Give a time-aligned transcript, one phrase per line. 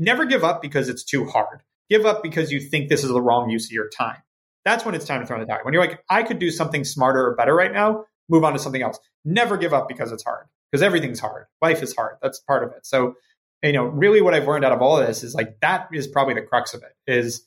[0.00, 1.60] never give up because it's too hard.
[1.90, 4.16] Give up because you think this is the wrong use of your time.
[4.64, 5.60] That's when it's time to throw in the towel.
[5.62, 8.58] When you're like, I could do something smarter or better right now, move on to
[8.58, 8.98] something else.
[9.24, 11.46] Never give up because it's hard, because everything's hard.
[11.60, 12.16] Life is hard.
[12.22, 12.86] That's part of it.
[12.86, 13.14] So,
[13.62, 16.06] you know, really what I've learned out of all of this is like, that is
[16.06, 17.46] probably the crux of it is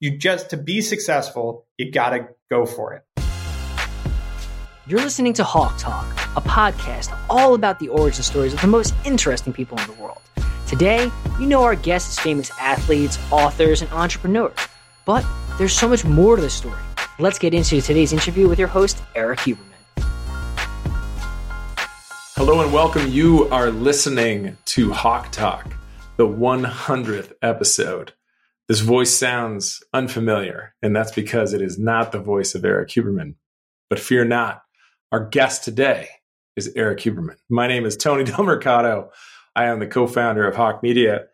[0.00, 3.02] you just, to be successful, you got to go for it.
[4.86, 6.06] You're listening to Hawke Talk,
[6.36, 10.22] a podcast all about the origin stories of the most interesting people in the world.
[10.68, 11.10] Today,
[11.40, 14.52] you know our guests as famous athletes, authors, and entrepreneurs.
[15.06, 15.24] But
[15.56, 16.78] there's so much more to the story.
[17.18, 19.64] Let's get into today's interview with your host, Erik Huberman.
[22.36, 23.08] Hello and welcome.
[23.08, 25.72] You are listening to Hawke Talk,
[26.18, 28.12] the 100th episode.
[28.68, 33.36] This voice sounds unfamiliar, and that's because it is not the voice of Erik Huberman.
[33.88, 34.60] But fear not,
[35.12, 36.10] our guest today
[36.56, 37.36] is Erik Huberman.
[37.48, 39.12] My name is Tony Del Mercado.
[39.58, 41.24] I am the co founder of Hawke Media,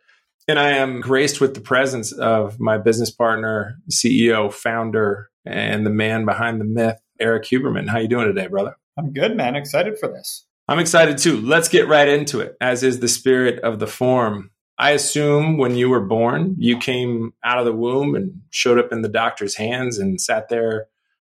[0.49, 5.91] and I am graced with the presence of my business partner, CEO, founder, and the
[5.91, 7.87] man behind the myth, Erik Huberman.
[7.87, 8.77] How you doing today, brother?
[8.99, 9.57] I'm good, man.
[9.57, 10.47] Excited for this.
[10.69, 11.39] I'm excited too.
[11.39, 14.53] Let's get right into it, as is the spirit of the form.
[14.79, 18.91] I assume when you were born, you came out of the womb and showed up
[18.91, 20.87] in the doctor's hands and sat there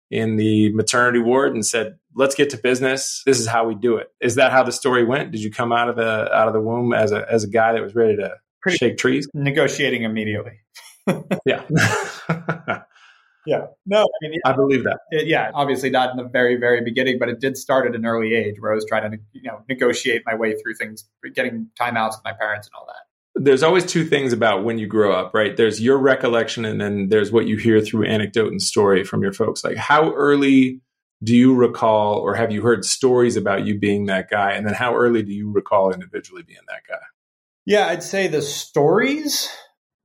[0.09, 3.21] in the maternity ward and said, "Let's get to business.
[3.25, 4.07] This is how we do it.
[4.21, 5.31] Is that how the story went?
[5.31, 7.73] Did you come out of the out of the womb as a as a guy
[7.73, 9.27] that was ready to Pretty shake trees?
[9.33, 10.59] Negotiating immediately.
[11.45, 11.61] yeah.
[13.45, 13.67] yeah.
[13.85, 14.99] No, I mean, I believe that.
[15.11, 18.05] It, yeah, obviously not in the very, very beginning, but it did start at an
[18.05, 21.69] early age where I was trying to, you know, negotiate my way through things, getting
[21.79, 23.05] timeouts with my parents and all that
[23.35, 25.57] there's always two things about when you grow up, right?
[25.57, 29.33] There's your recollection and then there's what you hear through anecdote and story from your
[29.33, 29.63] folks.
[29.63, 30.81] Like how early
[31.23, 34.51] do you recall or have you heard stories about you being that guy?
[34.51, 37.03] And then how early do you recall individually being that guy?
[37.65, 39.49] Yeah, I'd say the stories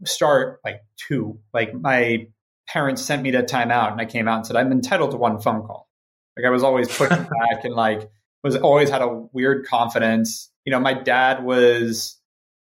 [0.04, 1.38] start like two.
[1.52, 2.28] Like my
[2.68, 5.40] parents sent me to timeout and I came out and said, I'm entitled to one
[5.40, 5.88] phone call.
[6.36, 8.08] Like I was always pushing back and like
[8.42, 10.50] was always had a weird confidence.
[10.64, 12.18] You know, my dad was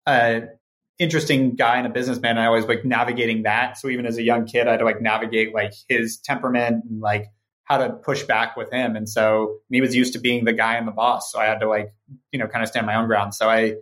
[0.08, 0.44] a
[1.00, 2.32] interesting guy and a businessman.
[2.32, 3.78] And I always like navigating that.
[3.78, 7.02] So even as a young kid, I had to like navigate like his temperament and
[7.02, 7.28] like
[7.68, 8.96] how to push back with him.
[8.96, 11.32] And so he was used to being the guy and the boss.
[11.32, 11.94] So I had to like,
[12.32, 13.36] you know, kind of stand my own ground.
[13.36, 13.76] So I,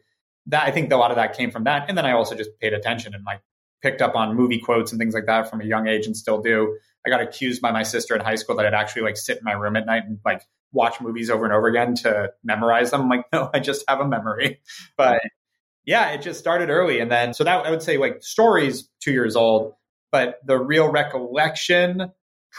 [0.47, 1.87] that I think a lot of that came from that.
[1.87, 3.41] And then I also just paid attention and like
[3.83, 6.41] picked up on movie quotes and things like that from a young age and still
[6.41, 6.77] do.
[7.05, 9.43] I got accused by my sister in high school that I'd actually like sit in
[9.43, 10.41] my room at night and like
[10.71, 13.01] watch movies over and over again to memorize them.
[13.01, 14.61] I'm like, no, I just have a memory.
[14.97, 15.21] But
[15.85, 16.99] yeah, it just started early.
[16.99, 19.73] And then, so that I would say like stories two years old,
[20.11, 22.11] but the real recollection,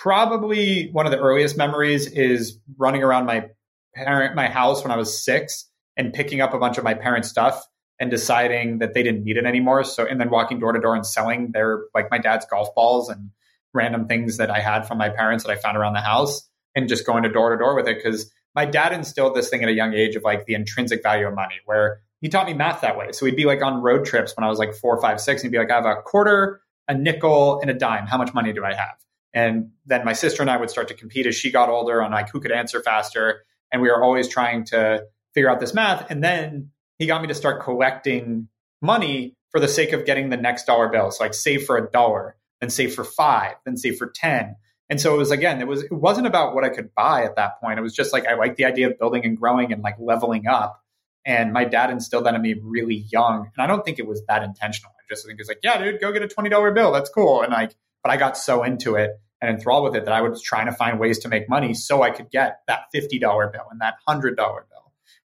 [0.03, 3.49] probably one of the earliest memories is running around my
[3.95, 7.29] parent, my house when I was six and picking up a bunch of my parents'
[7.29, 7.67] stuff
[7.99, 9.85] and deciding that they didn't need it anymore.
[9.85, 13.09] So, and then walking door to door and selling their, like my dad's golf balls
[13.09, 13.31] and
[13.73, 16.89] random things that I had from my parents that I found around the house and
[16.89, 18.03] just going to door to door with it.
[18.05, 21.27] Cause my dad instilled this thing at a young age of like the intrinsic value
[21.27, 23.13] of money, where he taught me math that way.
[23.13, 25.49] So we'd be like on road trips when I was like four, five, six, and
[25.51, 28.07] he'd be like, I have a quarter, a nickel, and a dime.
[28.07, 28.97] How much money do I have?
[29.37, 32.11] And then my sister and I would start to compete as she got older on
[32.11, 33.45] like who could answer faster.
[33.71, 35.05] And we were always trying to
[35.35, 36.11] figure out this math.
[36.11, 38.49] And then he got me to start collecting
[38.81, 41.11] money for the sake of getting the next dollar bill.
[41.11, 44.57] So like save for a dollar, then save for five, then save for 10.
[44.89, 47.37] And so it was again, it was it wasn't about what I could buy at
[47.37, 47.79] that point.
[47.79, 50.47] It was just like I liked the idea of building and growing and like leveling
[50.47, 50.81] up.
[51.27, 53.51] And my dad instilled that in me really young.
[53.55, 54.93] And I don't think it was that intentional.
[54.93, 56.91] I just think it's like, yeah, dude, go get a $20 bill.
[56.91, 57.43] That's cool.
[57.43, 60.41] And like, but I got so into it and enthralled with it that I was
[60.43, 63.81] trying to find ways to make money so I could get that $50 bill and
[63.81, 64.57] that $100 bill.
[64.57, 64.63] And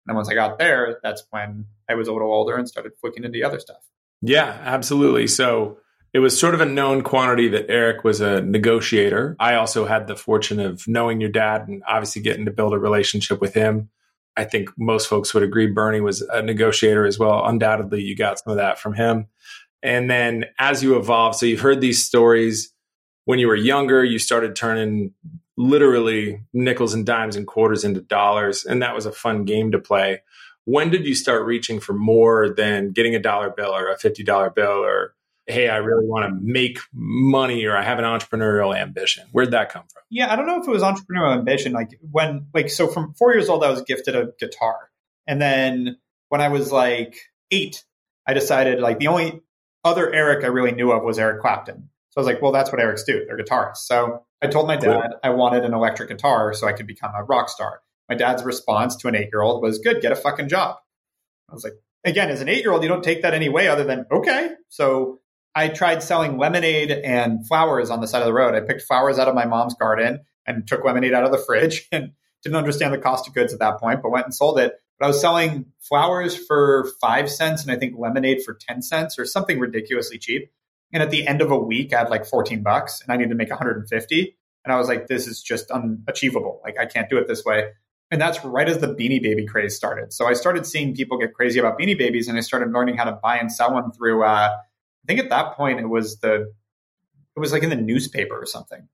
[0.06, 3.24] then once I got there, that's when I was a little older and started looking
[3.24, 3.82] into other stuff.
[4.22, 5.28] Yeah, absolutely.
[5.28, 5.78] So
[6.14, 9.36] it was sort of a known quantity that Erik was a negotiator.
[9.40, 12.80] I also had the fortune of knowing your dad and obviously getting to build a
[12.80, 13.90] relationship with him.
[14.36, 17.46] I think most folks would agree Bernie was a negotiator as well.
[17.46, 19.28] Undoubtedly, you got some of that from him.
[19.84, 22.71] And then as you evolve, so you've heard these stories
[23.26, 25.14] when you were younger, you started turning
[25.58, 28.66] literally nickels and dimes and quarters into dollars.
[28.66, 30.22] And that was a fun game to play.
[30.66, 34.56] When did you start reaching for more than getting a dollar bill or a $50
[34.56, 35.14] bill or
[35.48, 39.28] hey, I really want to make money or I have an entrepreneurial ambition?
[39.32, 40.04] Where'd that come from?
[40.10, 41.74] Yeah, I don't know if it was entrepreneurial ambition.
[41.74, 44.78] Like when, like, so from four years old, I was gifted a guitar.
[45.28, 45.98] And then
[46.30, 47.18] when I was like
[47.50, 47.84] eight,
[48.28, 49.42] I decided like the only
[49.84, 51.90] other Eric I really knew of was Eric Clapton.
[52.12, 53.26] So I was like, well, that's what Erics do.
[53.26, 53.78] They're guitarists.
[53.78, 55.20] So I told my dad cool.
[55.24, 57.82] I wanted an electric guitar so I could become a rock star.
[58.10, 60.76] My dad's response to an eight year old was, good, get a fucking job.
[61.50, 61.74] I was like,
[62.04, 64.52] again, as an eight year old, you don't take that any way other than, okay.
[64.68, 65.22] So
[65.56, 68.56] I tried selling lemonade and flowers on the side of the road.
[68.56, 71.88] I picked flowers out of my mom's garden and took lemonade out of the fridge
[71.92, 72.12] and
[72.44, 74.74] didn't understand the cost of goods at that point, but went and sold it.
[75.00, 79.18] But I was selling flowers for five cents and I think lemonade for 10 cents
[79.18, 80.52] or something ridiculously cheap.
[80.94, 83.30] And at the end of a week, I had like 14 bucks and I needed
[83.30, 84.38] to make 150.
[84.64, 86.62] And I was like, this is just unachievable.
[86.64, 87.72] Like, I can't do it this way.
[88.12, 90.12] And that's right as the Beanie Baby craze started.
[90.12, 93.06] So I started seeing people get crazy about Beanie Babies, and I started learning how
[93.06, 94.24] to buy and sell them through.
[94.26, 96.52] Uh, I think at that point it was the,
[97.36, 98.88] it was like in the newspaper or something.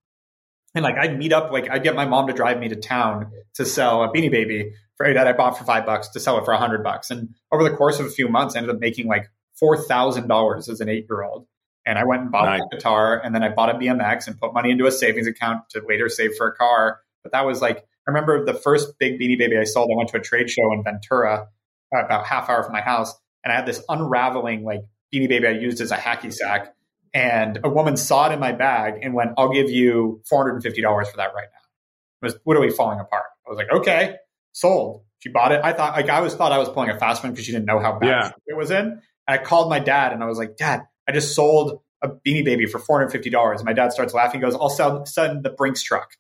[0.76, 3.32] And like I'd meet up, like I'd get my mom to drive me to town
[3.56, 6.46] to sell a Beanie Baby for that I bought for five bucks to sell it
[6.46, 7.10] for a hundred bucks.
[7.10, 10.28] And over the course of a few months, I ended up making like four thousand
[10.28, 11.48] dollars as an eight year old.
[11.88, 12.62] And I went and bought nice.
[12.70, 15.70] a guitar, and then I bought a BMX and put money into a savings account
[15.70, 17.00] to later save for a car.
[17.24, 19.90] But that was like I remember the first big Beanie Baby I sold.
[19.92, 21.48] I went to a trade show in Ventura,
[21.96, 23.14] uh, about half hour from my house,
[23.44, 24.82] and I had this unraveling like
[25.14, 26.74] Beanie Baby I used as a hacky sack.
[27.14, 30.56] And a woman saw it in my bag and went, "I'll give you four hundred
[30.56, 33.26] and fifty dollars for that right now." It was literally falling apart.
[33.46, 34.16] I was like, "Okay,
[34.52, 35.62] sold." She bought it.
[35.64, 37.66] I thought like I always thought I was pulling a fast one because she didn't
[37.66, 38.32] know how bad yeah.
[38.46, 38.86] it was in.
[38.86, 42.46] And I called my dad and I was like, "Dad, I just sold a Beanie
[42.46, 44.42] Baby for four hundred fifty dollars." My dad starts laughing.
[44.42, 46.12] He goes, "I'll sell send the Brinks truck."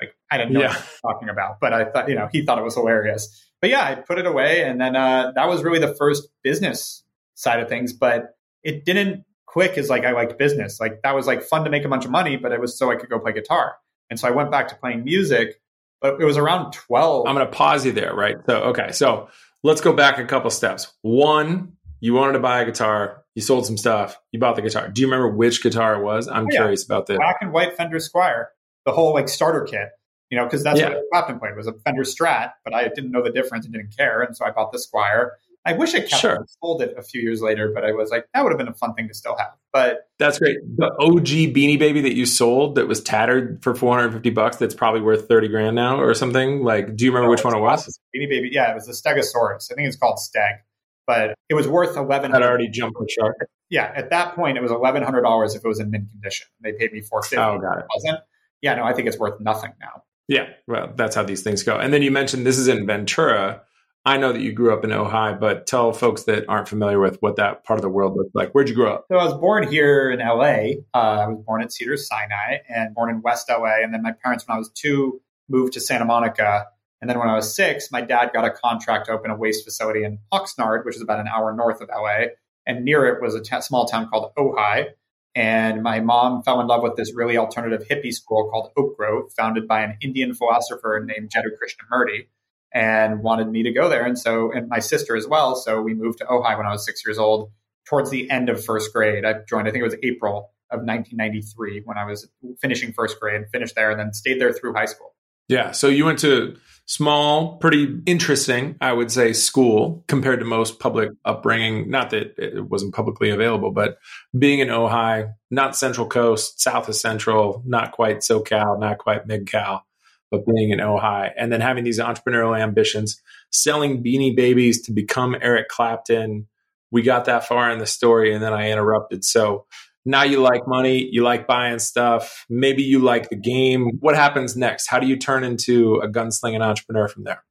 [0.00, 0.68] Like I didn't know yeah.
[0.68, 3.44] what I was talking about, but I thought, you know, he thought it was hilarious.
[3.60, 4.62] But yeah, I put it away.
[4.62, 7.02] And then uh, that was really the first business
[7.34, 7.92] side of things.
[7.92, 10.78] But it didn't click as like I liked business.
[10.80, 12.90] Like that was like fun to make a bunch of money, but it was so
[12.90, 13.76] I could go play guitar.
[14.10, 15.60] And so I went back to playing music,
[16.00, 17.26] but it was around 12.
[17.26, 18.36] I'm going to pause you there, right?
[18.46, 18.92] So, okay.
[18.92, 19.28] So
[19.62, 20.92] let's go back a couple steps.
[21.02, 24.88] One, you wanted to buy a guitar, you sold some stuff, you bought the guitar.
[24.88, 26.26] Do you remember which guitar it was?
[26.26, 26.58] I'm oh, yeah.
[26.58, 27.18] curious about this.
[27.18, 28.46] Black and white Fender Squier
[28.84, 29.90] the whole like starter kit,
[30.28, 30.88] you know, because that's yeah.
[30.88, 33.96] what Clapton played was a Fender Strat, but I didn't know the difference and didn't
[33.96, 35.30] care, and so I bought the Squier.
[35.64, 36.34] I wish I kept sure.
[36.36, 38.68] it, sold it a few years later, but I was like, that would have been
[38.68, 39.52] a fun thing to still have.
[39.72, 40.56] But that's great.
[40.78, 45.02] The OG Beanie Baby that you sold that was tattered for 450 bucks, that's probably
[45.02, 46.64] worth 30 grand now or something.
[46.64, 48.00] Like, do you remember no, which one it was?
[48.16, 49.70] Beanie Baby, yeah, it was the Stegosaurus.
[49.70, 50.60] I think it's called Steg,
[51.08, 52.30] but it was worth 11.
[52.30, 53.48] That already jumped the shark.
[53.68, 56.46] Yeah, at that point, it was 1100 dollars if it was in mint condition.
[56.60, 57.36] They paid me 450.
[57.36, 57.80] Oh, got it.
[57.80, 58.20] it wasn't
[58.62, 60.02] yeah, no, I think it's worth nothing now.
[60.26, 61.78] Yeah, well, that's how these things go.
[61.78, 63.62] And then you mentioned this is in Ventura.
[64.04, 67.18] I know that you grew up in Ojai, but tell folks that aren't familiar with
[67.20, 68.52] what that part of the world looks like.
[68.52, 69.06] Where'd you grow up?
[69.10, 70.80] So I was born here in LA.
[70.94, 73.82] Uh, I was born at Cedars Sinai and born in West LA.
[73.82, 76.66] And then my parents, when I was two, moved to Santa Monica.
[77.00, 79.64] And then when I was six, my dad got a contract to open a waste
[79.64, 82.26] facility in Oxnard, which is about an hour north of LA.
[82.66, 84.88] And near it was a t- small town called Ojai.
[85.34, 89.32] And my mom fell in love with this really alternative hippie school called Oak Grove,
[89.36, 92.26] founded by an Indian philosopher named Jiddu Krishnamurti,
[92.74, 94.04] and wanted me to go there.
[94.04, 95.54] And so, and my sister as well.
[95.54, 97.52] So we moved to Ojai when I was six years old.
[97.86, 99.68] Towards the end of first grade, I joined.
[99.68, 102.28] I think it was April of 1993 when I was
[102.60, 103.44] finishing first grade.
[103.52, 105.14] Finished there, and then stayed there through high school.
[105.48, 105.70] Yeah.
[105.70, 106.56] So you went to
[106.88, 111.90] small, pretty interesting, I would say, school compared to most public upbringing.
[111.90, 113.98] Not that it wasn't publicly available, but
[114.36, 119.46] being in Ojai, not Central Coast, south of Central, not quite SoCal, not quite Mid
[119.46, 119.84] Cal,
[120.30, 123.20] but being in Ojai, and then having these entrepreneurial ambitions,
[123.52, 126.48] selling Beanie Babies to become Eric Clapton.
[126.90, 129.26] We got that far in the story, and then I interrupted.
[129.26, 129.66] So
[130.08, 133.98] now you like money, you like buying stuff, maybe you like the game.
[134.00, 134.86] What happens next?
[134.86, 137.44] How do you turn into a gunslinging entrepreneur from there?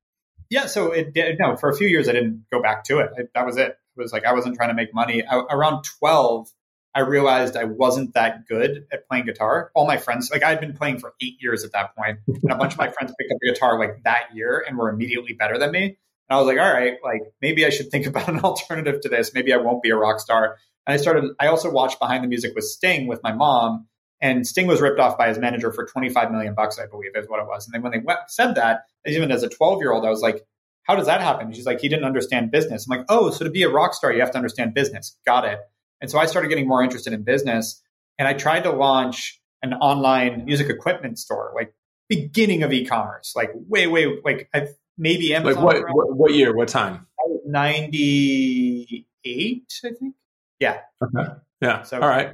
[0.49, 3.11] Yeah, so it no, for a few years I didn't go back to it.
[3.15, 3.77] I, that was it.
[3.95, 5.23] It was like I wasn't trying to make money.
[5.23, 6.47] I, around 12,
[6.95, 9.69] I realized I wasn't that good at playing guitar.
[9.75, 12.55] All my friends, like I'd been playing for 8 years at that point, and a
[12.55, 15.59] bunch of my friends picked up a guitar like that year and were immediately better
[15.59, 15.83] than me.
[15.83, 15.95] And
[16.29, 19.33] I was like, all right, like maybe I should think about an alternative to this.
[19.35, 20.57] Maybe I won't be a rock star.
[20.87, 23.87] And I started, I also watched Behind the Music with Sting with my mom.
[24.19, 27.27] And Sting was ripped off by his manager for 25 million bucks, I believe, is
[27.27, 27.67] what it was.
[27.67, 30.21] And then when they went, said that, even as a 12 year old, I was
[30.21, 30.43] like,
[30.83, 31.51] how does that happen?
[31.51, 32.87] She's like, he didn't understand business.
[32.87, 35.17] I'm like, oh, so to be a rock star, you have to understand business.
[35.25, 35.59] Got it.
[35.99, 37.83] And so I started getting more interested in business.
[38.17, 41.73] And I tried to launch an online music equipment store, like
[42.07, 45.63] beginning of e-commerce, like way, way, like I've maybe Amazon.
[45.63, 46.55] Like what, what, what year?
[46.55, 47.05] What time?
[47.45, 50.15] 98, I think.
[50.59, 50.79] Yeah.
[51.03, 51.29] Okay.
[51.61, 51.83] Yeah.
[51.83, 52.33] So all right.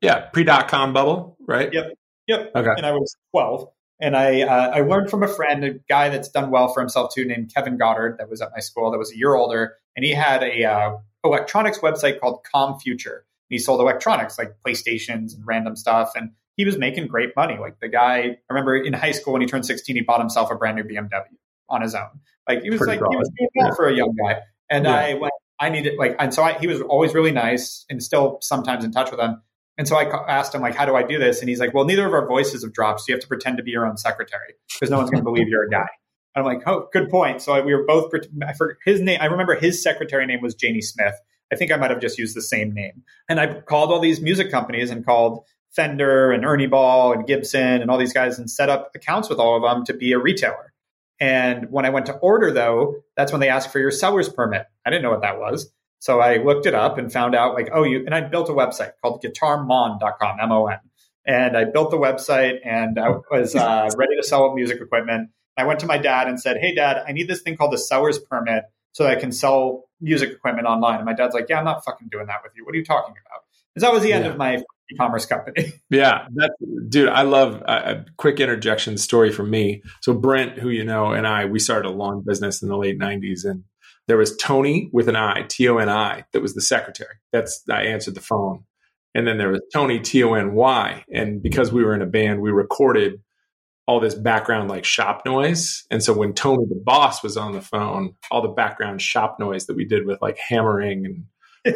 [0.00, 0.20] Yeah.
[0.32, 1.72] Pre dot com bubble, right?
[1.72, 1.92] Yep.
[2.26, 2.52] Yep.
[2.54, 2.70] Okay.
[2.76, 3.68] And I was 12.
[4.00, 7.14] And I uh, I learned from a friend, a guy that's done well for himself
[7.14, 10.04] too, named Kevin Goddard, that was at my school, that was a year older, and
[10.04, 13.24] he had a uh, electronics website called Com Future.
[13.48, 17.56] And he sold electronics like PlayStations and random stuff, and he was making great money.
[17.58, 20.50] Like the guy, I remember in high school when he turned 16, he bought himself
[20.50, 21.22] a brand new BMW
[21.70, 22.20] on his own.
[22.48, 23.12] Like he was Pretty like broad.
[23.12, 23.74] he was doing well yeah.
[23.74, 24.40] for a young guy.
[24.70, 24.94] And yeah.
[24.94, 28.38] I went, I needed like, and so I, he was always really nice and still
[28.40, 29.42] sometimes in touch with him.
[29.78, 31.40] And so I asked him like, how do I do this?
[31.40, 33.00] And he's like, well, neither of our voices have dropped.
[33.00, 35.24] So you have to pretend to be your own secretary because no one's going to
[35.24, 35.86] believe you're a guy.
[36.34, 37.42] And I'm like, oh, good point.
[37.42, 38.10] So we were both,
[38.46, 39.18] I forget his name.
[39.20, 41.14] I remember his secretary name was Janie Smith.
[41.52, 43.02] I think I might have just used the same name.
[43.28, 45.44] And I called all these music companies and called
[45.74, 49.38] Fender and Ernie Ball and Gibson and all these guys and set up accounts with
[49.38, 50.72] all of them to be a retailer.
[51.18, 54.66] And when I went to order, though, that's when they asked for your seller's permit.
[54.84, 55.70] I didn't know what that was.
[55.98, 58.52] So I looked it up and found out, like, oh, you, and I built a
[58.52, 60.78] website called guitarmon.com, M O N.
[61.26, 65.30] And I built the website and I was uh, ready to sell music equipment.
[65.56, 67.78] I went to my dad and said, hey, dad, I need this thing called the
[67.78, 70.96] seller's permit so that I can sell music equipment online.
[70.96, 72.64] And my dad's like, yeah, I'm not fucking doing that with you.
[72.64, 73.45] What are you talking about?
[73.76, 74.30] And that was the end yeah.
[74.32, 75.72] of my e-commerce company.
[75.90, 76.54] yeah, that's,
[76.88, 79.82] dude, I love a quick interjection story from me.
[80.00, 82.98] So Brent, who you know, and I, we started a lawn business in the late
[82.98, 83.64] '90s, and
[84.08, 87.14] there was Tony with an I, T O N I, that was the secretary.
[87.32, 88.64] That's I answered the phone,
[89.14, 92.06] and then there was Tony T O N Y, and because we were in a
[92.06, 93.20] band, we recorded
[93.86, 95.84] all this background like shop noise.
[95.90, 99.66] And so when Tony the boss was on the phone, all the background shop noise
[99.66, 101.26] that we did with like hammering and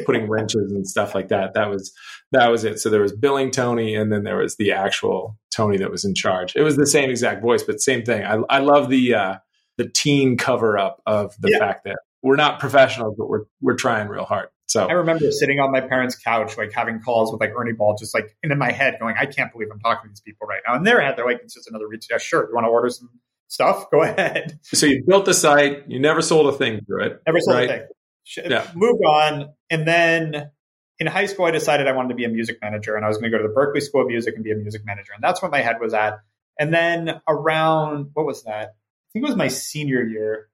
[0.05, 1.55] putting wrenches and stuff like that.
[1.55, 1.93] That was
[2.33, 2.79] that was it.
[2.79, 6.15] So there was billing Tony, and then there was the actual Tony that was in
[6.15, 6.55] charge.
[6.57, 8.25] It was the same exact voice, but same thing.
[8.25, 9.35] I, I love the uh,
[9.79, 11.59] the teen cover up of the yeah.
[11.59, 14.49] fact that we're not professionals, but we're we're trying real hard.
[14.67, 17.97] So I remember sitting on my parents' couch, like having calls with like Ernie Ball,
[17.99, 20.61] just like in my head, going, "I can't believe I'm talking to these people right
[20.67, 22.19] now." In their head, they're like, "It's just another retail.
[22.19, 23.11] Sure, you want to order some
[23.49, 23.91] stuff?
[23.91, 25.89] Go ahead." So you built the site.
[25.89, 27.23] You never sold a thing through it.
[27.27, 27.71] Never sold right?
[27.71, 27.87] a thing
[28.37, 28.67] yeah.
[28.75, 29.55] moved on.
[29.71, 30.51] And then
[30.99, 33.19] in high school, I decided I wanted to be a music manager and I was
[33.19, 35.13] going to go to the Berklee School of Music and be a music manager.
[35.15, 36.19] And that's what my head was at.
[36.59, 38.69] And then around, what was that?
[38.69, 40.49] I think it was my senior year.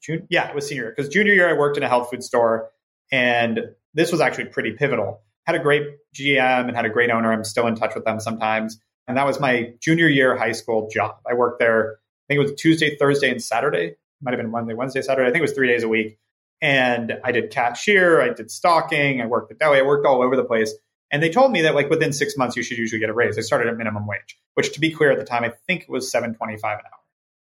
[0.00, 2.22] June, yeah, it was senior year because junior year I worked in a health food
[2.22, 2.70] store
[3.12, 3.60] and
[3.94, 5.22] this was actually pretty pivotal.
[5.44, 5.82] Had a great
[6.14, 7.32] GM and had a great owner.
[7.32, 8.80] I'm still in touch with them sometimes.
[9.08, 11.16] And that was my junior year high school job.
[11.28, 13.96] I worked there, I think it was Tuesday, Thursday, and Saturday.
[14.20, 15.28] Might have been Monday, Wednesday, Saturday.
[15.28, 16.18] I think it was three days a week.
[16.62, 20.36] And I did cashier, I did stocking, I worked at deli, I worked all over
[20.36, 20.74] the place.
[21.10, 23.38] And they told me that like within six months you should usually get a raise.
[23.38, 25.90] I started at minimum wage, which to be clear at the time, I think it
[25.90, 27.00] was seven twenty five an hour.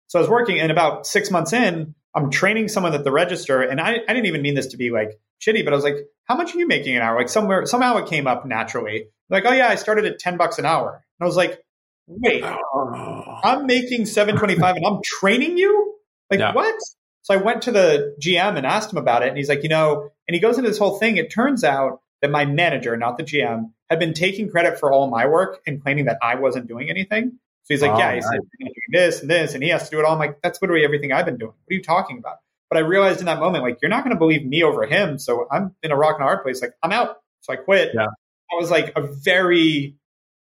[0.08, 3.62] So I was working and about six months in, I'm training someone at the register.
[3.62, 5.96] And I, I didn't even mean this to be like shitty, but I was like,
[6.24, 7.16] how much are you making an hour?
[7.16, 9.06] Like somewhere somehow it came up naturally.
[9.30, 11.04] Like, oh yeah, I started at ten bucks an hour.
[11.18, 11.62] And I was like,
[12.06, 13.40] wait, oh.
[13.44, 15.94] I'm making seven twenty five and I'm training you?
[16.30, 16.52] Like yeah.
[16.52, 16.74] what?
[17.22, 19.28] So I went to the GM and asked him about it.
[19.28, 21.16] And he's like, you know, and he goes into this whole thing.
[21.16, 25.08] It turns out that my manager, not the GM, had been taking credit for all
[25.08, 27.38] my work and claiming that I wasn't doing anything.
[27.64, 28.40] So he's like, oh, yeah, he's nice.
[28.58, 30.14] doing this and this, and he has to do it all.
[30.14, 31.52] I'm like, that's literally everything I've been doing.
[31.52, 32.36] What are you talking about?
[32.70, 35.18] But I realized in that moment, like, you're not going to believe me over him.
[35.18, 36.62] So I'm in a rock and a hard place.
[36.62, 37.16] Like, I'm out.
[37.42, 37.92] So I quit.
[37.94, 38.06] Yeah.
[38.06, 39.96] I was like a very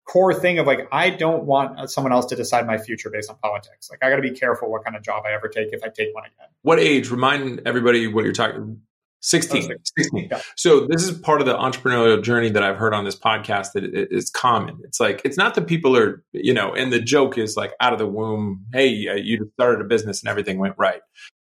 [0.06, 3.38] core thing of like I don't want someone else to decide my future based on
[3.38, 3.90] politics.
[3.90, 5.88] Like I got to be careful what kind of job I ever take if I
[5.88, 6.48] take one again.
[6.64, 7.10] What age?
[7.10, 8.82] Remind everybody what you're talking.
[9.24, 9.72] 16.
[9.72, 10.30] Oh, 16.
[10.32, 10.42] Yeah.
[10.56, 13.84] So this is part of the entrepreneurial journey that I've heard on this podcast that
[13.84, 14.80] it's common.
[14.84, 17.94] It's like it's not that people are, you know, and the joke is like out
[17.94, 21.02] of the womb, hey, uh, you started a business and everything went right.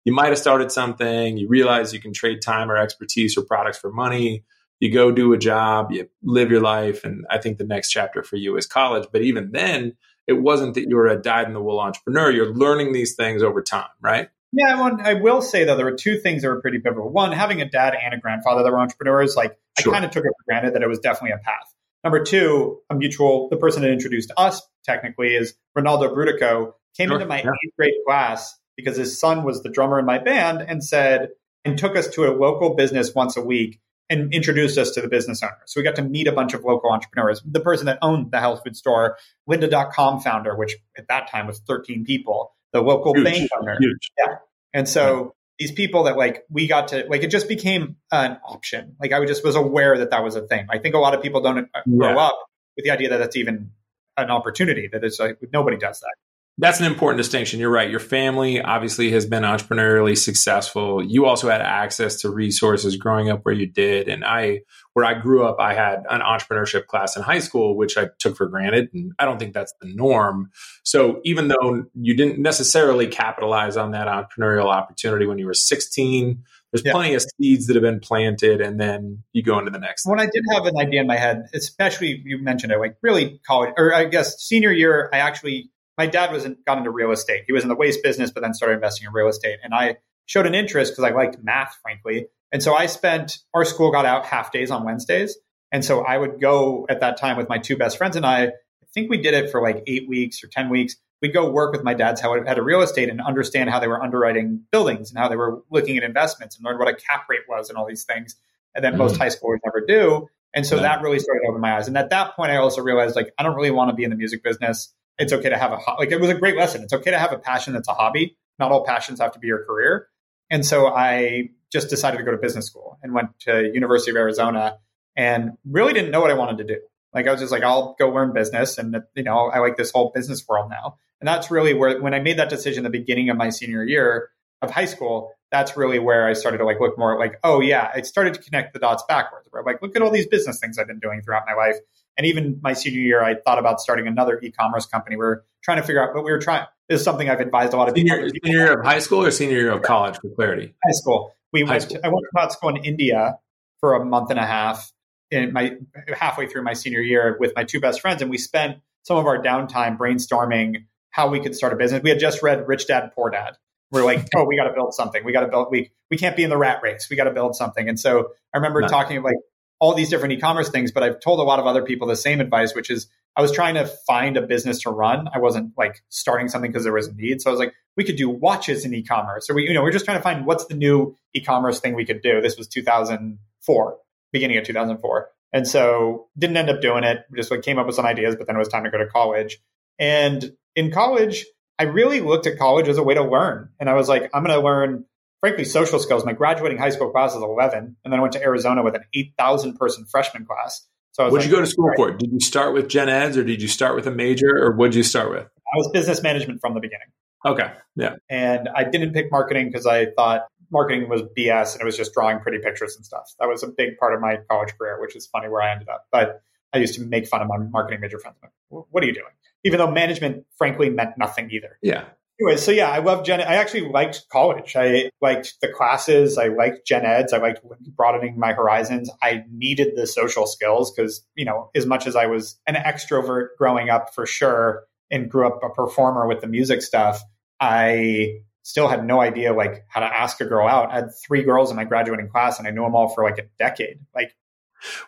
[0.06, 3.76] You might have started something, you realize you can trade time or expertise or products
[3.76, 4.44] for money
[4.80, 7.04] you go do a job, you live your life.
[7.04, 9.08] And I think the next chapter for you is college.
[9.12, 12.30] But even then, it wasn't that you were a dyed in the wool entrepreneur.
[12.30, 14.28] You're learning these things over time, right?
[14.52, 17.10] Yeah, well, I will say though, there were two things that were pretty pivotal.
[17.10, 19.92] One, having a dad and a grandfather that were entrepreneurs, like sure.
[19.92, 21.74] I kind of took it for granted that it was definitely a path.
[22.04, 27.16] Number two, a mutual, the person that introduced us technically is Ronaldo Brutico, came sure.
[27.16, 27.50] into my yeah.
[27.50, 31.30] eighth grade class because his son was the drummer in my band and said,
[31.64, 35.08] and took us to a local business once a week and introduced us to the
[35.08, 35.58] business owner.
[35.66, 37.42] So we got to meet a bunch of local entrepreneurs.
[37.44, 39.16] The person that owned the health food store,
[39.48, 43.76] Lynda.com founder, which at that time was 13 people, the local huge, bank owner.
[43.80, 44.10] Huge.
[44.18, 44.36] Yeah.
[44.72, 45.30] And so yeah.
[45.58, 48.96] these people that like we got to like it just became an option.
[49.00, 50.66] Like I just was aware that that was a thing.
[50.70, 52.26] I think a lot of people don't uh, grow yeah.
[52.26, 52.38] up
[52.76, 53.72] with the idea that that's even
[54.16, 56.14] an opportunity that it's like nobody does that.
[56.58, 57.60] That's an important distinction.
[57.60, 57.90] You're right.
[57.90, 61.04] Your family obviously has been entrepreneurially successful.
[61.04, 64.08] You also had access to resources growing up where you did.
[64.08, 64.62] And I,
[64.94, 68.38] where I grew up, I had an entrepreneurship class in high school, which I took
[68.38, 68.88] for granted.
[68.94, 70.50] And I don't think that's the norm.
[70.82, 76.42] So even though you didn't necessarily capitalize on that entrepreneurial opportunity when you were 16,
[76.72, 76.92] there's yeah.
[76.92, 80.06] plenty of seeds that have been planted and then you go into the next.
[80.06, 83.40] When I did have an idea in my head, especially you mentioned it, like really
[83.46, 87.10] college, or I guess senior year, I actually my dad was in, got into real
[87.10, 87.44] estate.
[87.46, 89.58] He was in the waste business, but then started investing in real estate.
[89.62, 92.26] And I showed an interest because I liked math, frankly.
[92.52, 95.36] And so I spent, our school got out half days on Wednesdays.
[95.72, 98.46] And so I would go at that time with my two best friends and I,
[98.46, 98.52] I
[98.94, 100.96] think we did it for like eight weeks or 10 weeks.
[101.22, 103.88] We'd go work with my dad's how had a real estate and understand how they
[103.88, 107.26] were underwriting buildings and how they were looking at investments and learn what a cap
[107.28, 108.36] rate was and all these things
[108.74, 108.98] and that mm-hmm.
[108.98, 110.28] most high schoolers never do.
[110.54, 110.82] And so yeah.
[110.82, 111.88] that really started opening my eyes.
[111.88, 114.10] And at that point, I also realized like, I don't really want to be in
[114.10, 114.94] the music business.
[115.18, 116.82] It's okay to have a, like, it was a great lesson.
[116.82, 118.36] It's okay to have a passion that's a hobby.
[118.58, 120.08] Not all passions have to be your career.
[120.50, 124.16] And so I just decided to go to business school and went to University of
[124.16, 124.78] Arizona
[125.16, 126.80] and really didn't know what I wanted to do.
[127.12, 129.90] Like I was just like, I'll go learn business, and you know, I like this
[129.90, 130.98] whole business world now.
[131.20, 134.28] And that's really where when I made that decision the beginning of my senior year
[134.60, 137.90] of high school, that's really where I started to like look more like, oh yeah,
[137.94, 139.48] I started to connect the dots backwards.
[139.50, 141.76] Where like, look at all these business things I've been doing throughout my life.
[142.16, 145.16] And even my senior year, I thought about starting another e-commerce company.
[145.16, 146.66] We are trying to figure out, but we were trying.
[146.88, 148.30] This is something I've advised a lot of senior, people.
[148.44, 150.74] Senior year of high school or senior year of college, for clarity.
[150.84, 151.34] High school.
[151.52, 151.82] We high went.
[151.82, 151.96] School.
[151.98, 153.38] To, I went to college school in India
[153.80, 154.92] for a month and a half,
[155.30, 155.76] in my
[156.16, 159.26] halfway through my senior year with my two best friends, and we spent some of
[159.26, 162.02] our downtime brainstorming how we could start a business.
[162.02, 163.56] We had just read Rich Dad Poor Dad.
[163.90, 165.24] We're like, oh, we got to build something.
[165.24, 165.68] We got to build.
[165.70, 167.08] We we can't be in the rat race.
[167.10, 167.88] We got to build something.
[167.88, 168.90] And so I remember nice.
[168.90, 169.36] talking like
[169.78, 172.40] all these different e-commerce things, but I've told a lot of other people the same
[172.40, 175.28] advice, which is I was trying to find a business to run.
[175.32, 177.42] I wasn't like starting something because there was a need.
[177.42, 179.92] So I was like, we could do watches in e-commerce, or we, you know, we're
[179.92, 182.40] just trying to find what's the new e-commerce thing we could do.
[182.40, 183.98] This was 2004,
[184.32, 185.28] beginning of 2004.
[185.52, 187.24] And so didn't end up doing it.
[187.34, 189.06] Just like came up with some ideas, but then it was time to go to
[189.06, 189.58] college.
[189.98, 191.46] And in college,
[191.78, 193.70] I really looked at college as a way to learn.
[193.78, 195.04] And I was like, I'm going to learn,
[195.40, 196.24] frankly, social skills.
[196.24, 197.96] My graduating high school class was 11.
[198.04, 200.86] And then I went to Arizona with an 8,000 person freshman class.
[201.12, 202.10] So what did like, you go to school for?
[202.12, 204.92] Did you start with gen eds or did you start with a major or what
[204.92, 205.44] did you start with?
[205.44, 207.08] I was business management from the beginning.
[207.44, 207.70] Okay.
[207.94, 208.16] Yeah.
[208.28, 212.12] And I didn't pick marketing because I thought marketing was BS and it was just
[212.12, 213.32] drawing pretty pictures and stuff.
[213.38, 215.88] That was a big part of my college career, which is funny where I ended
[215.88, 216.06] up.
[216.10, 218.36] But I used to make fun of my marketing major friends.
[218.42, 219.32] Like, what are you doing?
[219.64, 221.78] Even though management, frankly, meant nothing either.
[221.82, 222.04] Yeah.
[222.40, 223.40] Anyway, so yeah, I love gen.
[223.40, 224.76] I actually liked college.
[224.76, 226.36] I liked the classes.
[226.36, 227.32] I liked gen eds.
[227.32, 227.60] I liked
[227.96, 229.10] broadening my horizons.
[229.22, 233.48] I needed the social skills because you know, as much as I was an extrovert
[233.58, 237.22] growing up for sure, and grew up a performer with the music stuff,
[237.60, 240.90] I still had no idea like how to ask a girl out.
[240.90, 243.38] I had three girls in my graduating class and I knew them all for like
[243.38, 244.00] a decade.
[244.14, 244.34] Like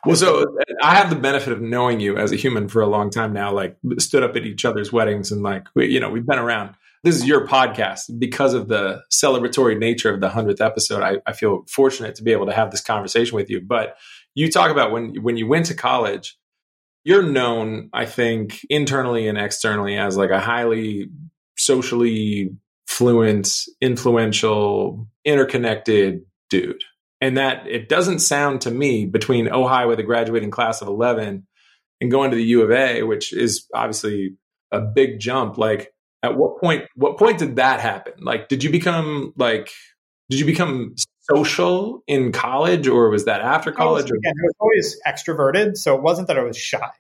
[0.05, 3.11] well, so I have the benefit of knowing you as a human for a long
[3.11, 6.27] time now, like stood up at each other's weddings and like, we, you know, we've
[6.27, 6.75] been around.
[7.09, 11.03] This is your podcast because of the celebratory nature of the hundredth episode.
[11.03, 13.97] I, I feel fortunate to be able to have this conversation with you, but
[14.35, 16.37] you talk about when, when you went to college,
[17.05, 21.09] you're known, I think, internally and externally as like a highly
[21.57, 22.51] socially
[22.87, 26.85] fluent, influential, interconnected dude.
[27.23, 31.47] And that it doesn't sound to me between Ojai with a graduating class of 11
[32.03, 34.37] and going to the U of A, which is obviously
[34.71, 35.57] a big jump.
[35.57, 38.15] Like, at what point, what point did that happen?
[38.21, 39.71] Like, did you become like,
[40.31, 44.11] did you become social in college or was that after college?
[44.11, 45.77] I was, again, I was always extroverted.
[45.77, 46.91] So it wasn't that I was shy,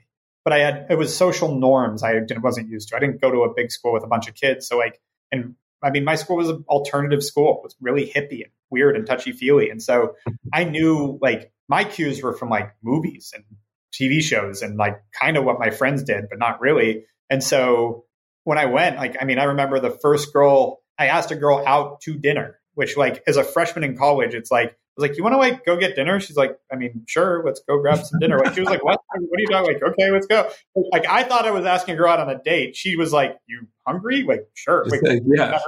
[0.44, 2.96] but I had, it was social norms I wasn't used to.
[2.96, 4.68] I didn't go to a big school with a bunch of kids.
[4.68, 5.00] So like,
[5.30, 7.58] and I mean, my school was an alternative school.
[7.58, 9.70] It was really hippie and weird and touchy feely.
[9.70, 10.14] And so
[10.52, 13.44] I knew like my cues were from like movies and
[13.92, 17.04] TV shows and like kind of what my friends did, but not really.
[17.30, 18.04] And so
[18.44, 21.62] when I went, like, I mean, I remember the first girl, I asked a girl
[21.66, 25.16] out to dinner, which like as a freshman in college, it's like, I was like,
[25.16, 28.04] "You want to like go get dinner?" She's like, "I mean, sure, let's go grab
[28.04, 29.00] some dinner." Like she was like, "What?
[29.14, 30.50] What are you talking?" Like, okay, let's go.
[30.90, 32.74] Like I thought I was asking a girl out on a date.
[32.74, 34.84] She was like, "You hungry?" Like, sure.
[34.86, 35.60] Like, yeah.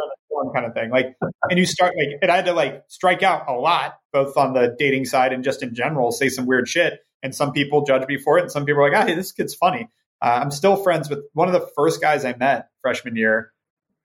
[0.54, 0.90] Kind of thing.
[0.90, 1.16] Like,
[1.50, 4.54] and you start like, and I had to like strike out a lot, both on
[4.54, 6.98] the dating side and just in general, say some weird shit.
[7.22, 9.30] And some people judge me for it, and some people are like, "Ah, hey, this
[9.33, 9.88] kid's funny."
[10.22, 13.52] Uh, I'm still friends with one of the first guys I met freshman year.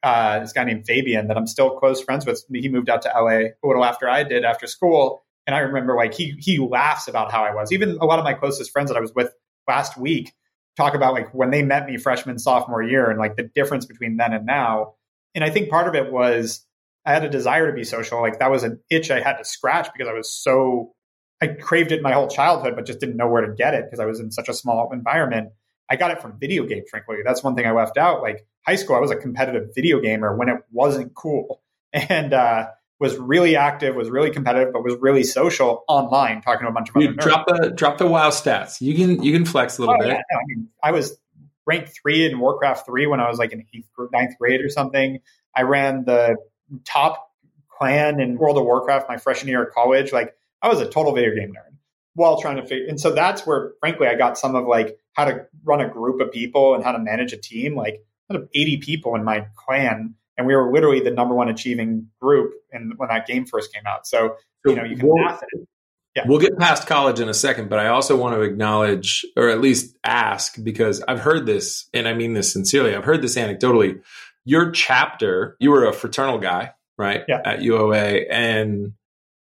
[0.03, 2.43] Uh, this guy named Fabian that I'm still close friends with.
[2.53, 5.23] He moved out to LA a little after I did after school.
[5.47, 7.71] And I remember like he he laughs about how I was.
[7.71, 9.33] Even a lot of my closest friends that I was with
[9.67, 10.33] last week
[10.77, 14.17] talk about like when they met me freshman sophomore year and like the difference between
[14.17, 14.93] then and now.
[15.33, 16.65] And I think part of it was
[17.05, 18.21] I had a desire to be social.
[18.21, 20.93] Like that was an itch I had to scratch because I was so
[21.41, 23.99] I craved it my whole childhood, but just didn't know where to get it because
[23.99, 25.49] I was in such a small environment.
[25.89, 27.17] I got it from video games, frankly.
[27.23, 28.21] That's one thing I left out.
[28.21, 31.61] Like high school, I was a competitive video gamer when it wasn't cool.
[31.93, 32.67] And uh,
[32.99, 36.89] was really active, was really competitive, but was really social online, talking to a bunch
[36.89, 38.81] of you drop the drop the WoW stats.
[38.81, 40.09] You can you can flex a little oh, bit.
[40.09, 41.17] Yeah, no, I, mean, I was
[41.65, 45.19] ranked three in Warcraft three when I was like in eighth, ninth grade or something.
[45.55, 46.35] I ran the
[46.83, 47.31] top
[47.69, 50.11] clan in World of Warcraft my freshman year of college.
[50.11, 51.75] Like I was a total video game nerd
[52.13, 52.87] while trying to figure.
[52.87, 56.21] And so that's where, frankly, I got some of like how to run a group
[56.21, 57.75] of people and how to manage a team.
[57.75, 61.49] Like, I had 80 people in my clan, and we were literally the number one
[61.49, 62.53] achieving group.
[62.71, 65.67] And when that game first came out, so you know, you can we'll, math it.
[66.15, 66.23] Yeah.
[66.27, 69.59] We'll get past college in a second, but I also want to acknowledge or at
[69.59, 72.95] least ask because I've heard this, and I mean this sincerely.
[72.95, 74.01] I've heard this anecdotally.
[74.45, 77.23] Your chapter, you were a fraternal guy, right?
[77.27, 77.41] Yeah.
[77.43, 78.27] At UOA.
[78.29, 78.93] And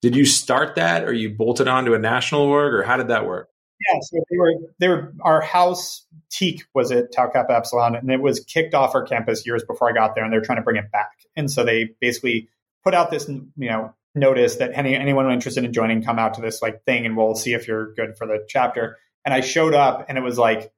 [0.03, 3.27] did you start that or you bolted onto a national org or how did that
[3.27, 3.49] work?
[3.93, 8.11] Yeah, so they were they were our house teak was at Tau Kappa Epsilon, and
[8.11, 10.63] it was kicked off our campus years before I got there, and they're trying to
[10.63, 11.13] bring it back.
[11.37, 12.49] And so they basically
[12.83, 16.41] put out this you know notice that any anyone interested in joining come out to
[16.41, 19.75] this like thing and we'll see if you're good for the chapter and i showed
[19.75, 20.73] up and it was like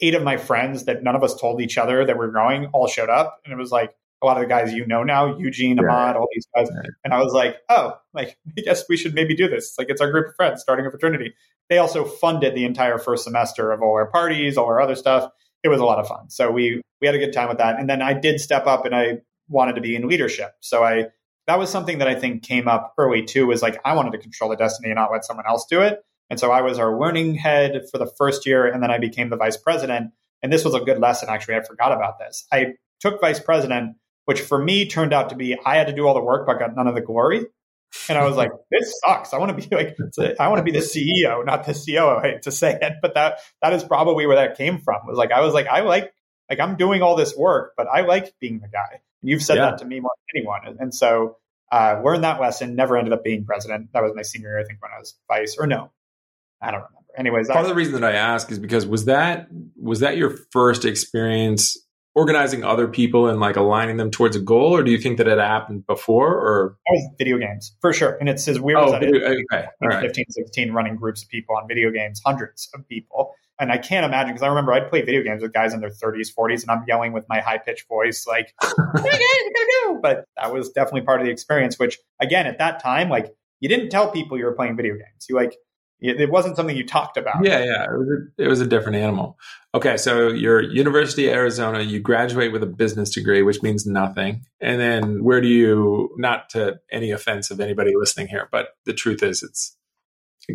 [0.00, 2.86] eight of my friends that none of us told each other that we're going all
[2.86, 5.78] showed up and it was like a lot of the guys you know now eugene
[5.78, 6.68] ahmad all these guys
[7.04, 10.00] and i was like oh like i guess we should maybe do this like it's
[10.00, 11.34] our group of friends starting a fraternity
[11.68, 15.30] they also funded the entire first semester of all our parties all our other stuff
[15.62, 17.78] it was a lot of fun so we we had a good time with that
[17.78, 21.06] and then i did step up and i wanted to be in leadership so i
[21.46, 23.46] that was something that I think came up early too.
[23.46, 26.02] Was like I wanted to control the destiny and not let someone else do it.
[26.30, 29.28] And so I was our learning head for the first year, and then I became
[29.28, 30.10] the vice president.
[30.42, 31.28] And this was a good lesson.
[31.28, 32.46] Actually, I forgot about this.
[32.50, 36.06] I took vice president, which for me turned out to be I had to do
[36.06, 37.46] all the work, but got none of the glory.
[38.08, 39.32] And I was like, this sucks.
[39.32, 39.96] I want to be like,
[40.40, 42.18] I want to be the CEO, not the COO.
[42.18, 45.06] I hate to say it, but that that is probably where that came from.
[45.06, 46.12] Was like I was like, I like
[46.50, 49.00] like I'm doing all this work, but I like being the guy.
[49.22, 49.70] And you've said yeah.
[49.70, 50.76] that to me more than anyone.
[50.80, 51.38] And so
[51.72, 53.92] uh, learned that lesson, never ended up being president.
[53.92, 55.90] That was my senior year, I think, when I was vice, or no,
[56.60, 56.98] I don't remember.
[57.16, 59.48] Anyways, part I, of the reason that I ask is because was that
[59.80, 61.78] was that your first experience
[62.14, 65.28] organizing other people and like aligning them towards a goal, or do you think that
[65.28, 66.28] it happened before?
[66.28, 66.76] Or
[67.18, 69.44] video games for sure, and it's as weird oh, as that video, is.
[69.52, 70.00] Okay, all right.
[70.00, 73.34] 15, 16, running groups of people on video games, hundreds of people.
[73.60, 75.90] And I can't imagine because I remember I'd play video games with guys in their
[75.90, 78.52] 30s, 40s, and I'm yelling with my high pitched voice, like,
[80.02, 83.68] but that was definitely part of the experience, which again, at that time, like, you
[83.68, 85.26] didn't tell people you were playing video games.
[85.28, 85.56] You like,
[86.04, 87.44] it wasn't something you talked about.
[87.44, 89.38] Yeah, yeah, it was a, it was a different animal.
[89.74, 91.80] Okay, so you're University of Arizona.
[91.80, 94.44] You graduate with a business degree, which means nothing.
[94.60, 96.10] And then where do you?
[96.16, 99.76] Not to any offense of anybody listening here, but the truth is, it's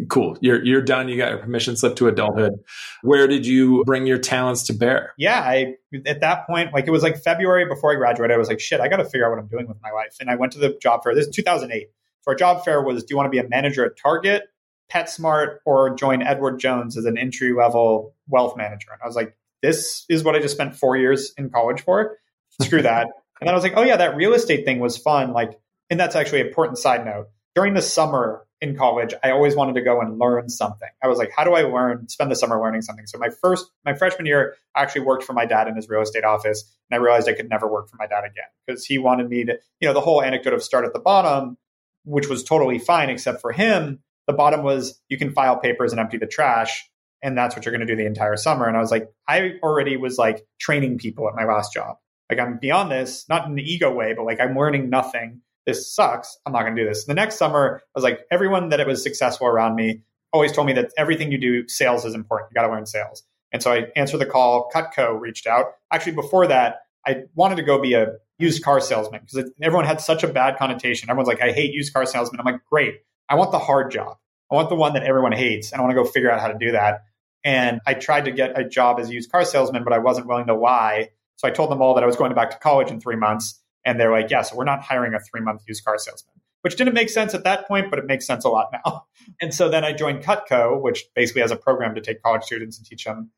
[0.08, 2.54] cool you're you're done you got your permission slip to adulthood
[3.02, 5.74] where did you bring your talents to bear yeah i
[6.06, 8.80] at that point like it was like february before i graduated i was like shit
[8.80, 10.60] i got to figure out what i'm doing with my life and i went to
[10.60, 11.88] the job fair this is 2008
[12.22, 14.44] so our job fair was do you want to be a manager at target
[14.92, 19.36] petsmart or join edward jones as an entry level wealth manager and i was like
[19.62, 22.18] this is what i just spent four years in college for
[22.62, 23.04] screw that
[23.42, 26.00] and then i was like oh yeah that real estate thing was fun like and
[26.00, 29.82] that's actually an important side note during the summer in college, I always wanted to
[29.82, 30.90] go and learn something.
[31.02, 33.08] I was like, how do I learn, spend the summer learning something?
[33.08, 36.02] So my first, my freshman year, I actually worked for my dad in his real
[36.02, 36.64] estate office.
[36.90, 39.46] And I realized I could never work for my dad again because he wanted me
[39.46, 41.58] to, you know, the whole anecdote of start at the bottom,
[42.04, 44.00] which was totally fine, except for him.
[44.30, 46.88] The bottom was you can file papers and empty the trash.
[47.24, 48.68] And that's what you're going to do the entire summer.
[48.68, 51.98] And I was like, I already was like training people at my last job.
[52.30, 55.92] Like I'm beyond this, not in an ego way, but like I'm learning nothing this
[55.92, 56.38] sucks.
[56.46, 57.06] I'm not going to do this.
[57.06, 60.68] The next summer, I was like, everyone that it was successful around me always told
[60.68, 62.52] me that everything you do, sales is important.
[62.52, 63.24] You got to learn sales.
[63.52, 64.70] And so I answered the call.
[64.74, 65.74] Cutco reached out.
[65.92, 70.02] Actually, before that, I wanted to go be a used car salesman because everyone had
[70.02, 71.10] such a bad connotation.
[71.10, 72.40] Everyone's like, I hate used car salesman.
[72.40, 73.02] I'm like, great.
[73.30, 74.18] I want the hard job.
[74.52, 75.72] I want the one that everyone hates.
[75.72, 77.04] And I want to go figure out how to do that.
[77.44, 80.28] And I tried to get a job as a used car salesman, but I wasn't
[80.28, 81.10] willing to lie.
[81.38, 83.62] So I told them all that I was going back to college in three months.
[83.86, 86.76] And they're like, yeah, so we're not hiring a three month used car salesman, which
[86.76, 89.06] didn't make sense at that point, but it makes sense a lot now.
[89.42, 92.80] And so then I joined Cutco, which basically has a program to take college students
[92.80, 93.30] and teach them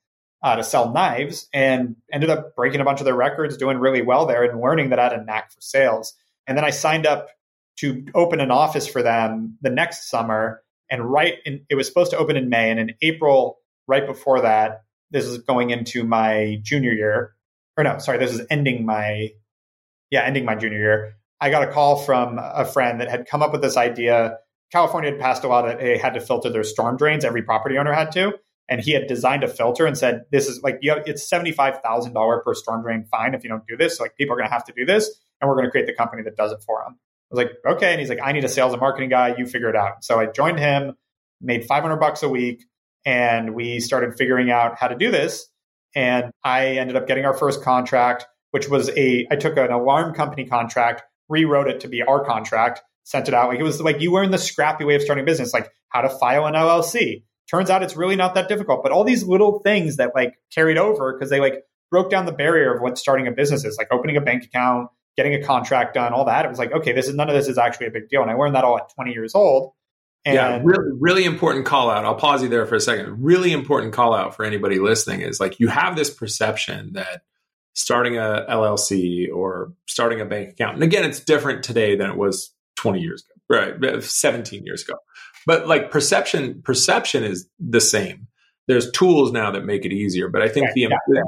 [0.42, 4.02] uh, to sell knives, and ended up breaking a bunch of their records, doing really
[4.02, 6.14] well there, and learning that I had a knack for sales.
[6.48, 7.30] And then I signed up
[7.78, 10.62] to open an office for them the next summer.
[10.90, 14.42] And right in, it was supposed to open in May, and in April, right before
[14.42, 17.34] that, this is going into my junior year,
[17.78, 19.30] or no, sorry, this is ending my
[20.12, 23.42] yeah, ending my junior year, I got a call from a friend that had come
[23.42, 24.38] up with this idea.
[24.72, 27.26] California had passed a law that they had to filter their storm drains.
[27.26, 28.34] Every property owner had to.
[28.70, 32.44] And he had designed a filter and said, this is like, you have, it's $75,000
[32.44, 33.98] per storm drain fine if you don't do this.
[33.98, 35.10] So like people are going to have to do this.
[35.42, 37.00] And we're going to create the company that does it for them.
[37.32, 37.92] I was like, okay.
[37.92, 39.36] And he's like, I need a sales and marketing guy.
[39.38, 40.04] You figure it out.
[40.04, 40.94] So I joined him,
[41.40, 42.66] made 500 bucks a week,
[43.06, 45.48] and we started figuring out how to do this.
[45.96, 50.14] And I ended up getting our first contract which was a I took an alarm
[50.14, 53.50] company contract, rewrote it to be our contract, sent it out.
[53.50, 56.10] Like it was like you learn the scrappy way of starting business, like how to
[56.10, 57.24] file an LLC.
[57.50, 60.78] Turns out it's really not that difficult, but all these little things that like carried
[60.78, 63.88] over because they like broke down the barrier of what starting a business is, like
[63.92, 64.90] opening a bank account,
[65.24, 66.46] getting a contract done, all that.
[66.46, 68.22] It was like, okay, this is none of this is actually a big deal.
[68.22, 69.74] And I learned that all at 20 years old.
[70.26, 72.06] And yeah, really, really important call out.
[72.06, 73.24] I'll pause you there for a second.
[73.24, 77.24] Really important call out for anybody listening is like you have this perception that
[77.74, 82.18] starting a LLC or starting a bank account, and again, it's different today than it
[82.18, 84.04] was 20 years ago, right?
[84.04, 84.94] 17 years ago.
[85.48, 88.28] But like perception, perception is the same.
[88.68, 91.24] There's tools now that make it easier, but I think the, yeah.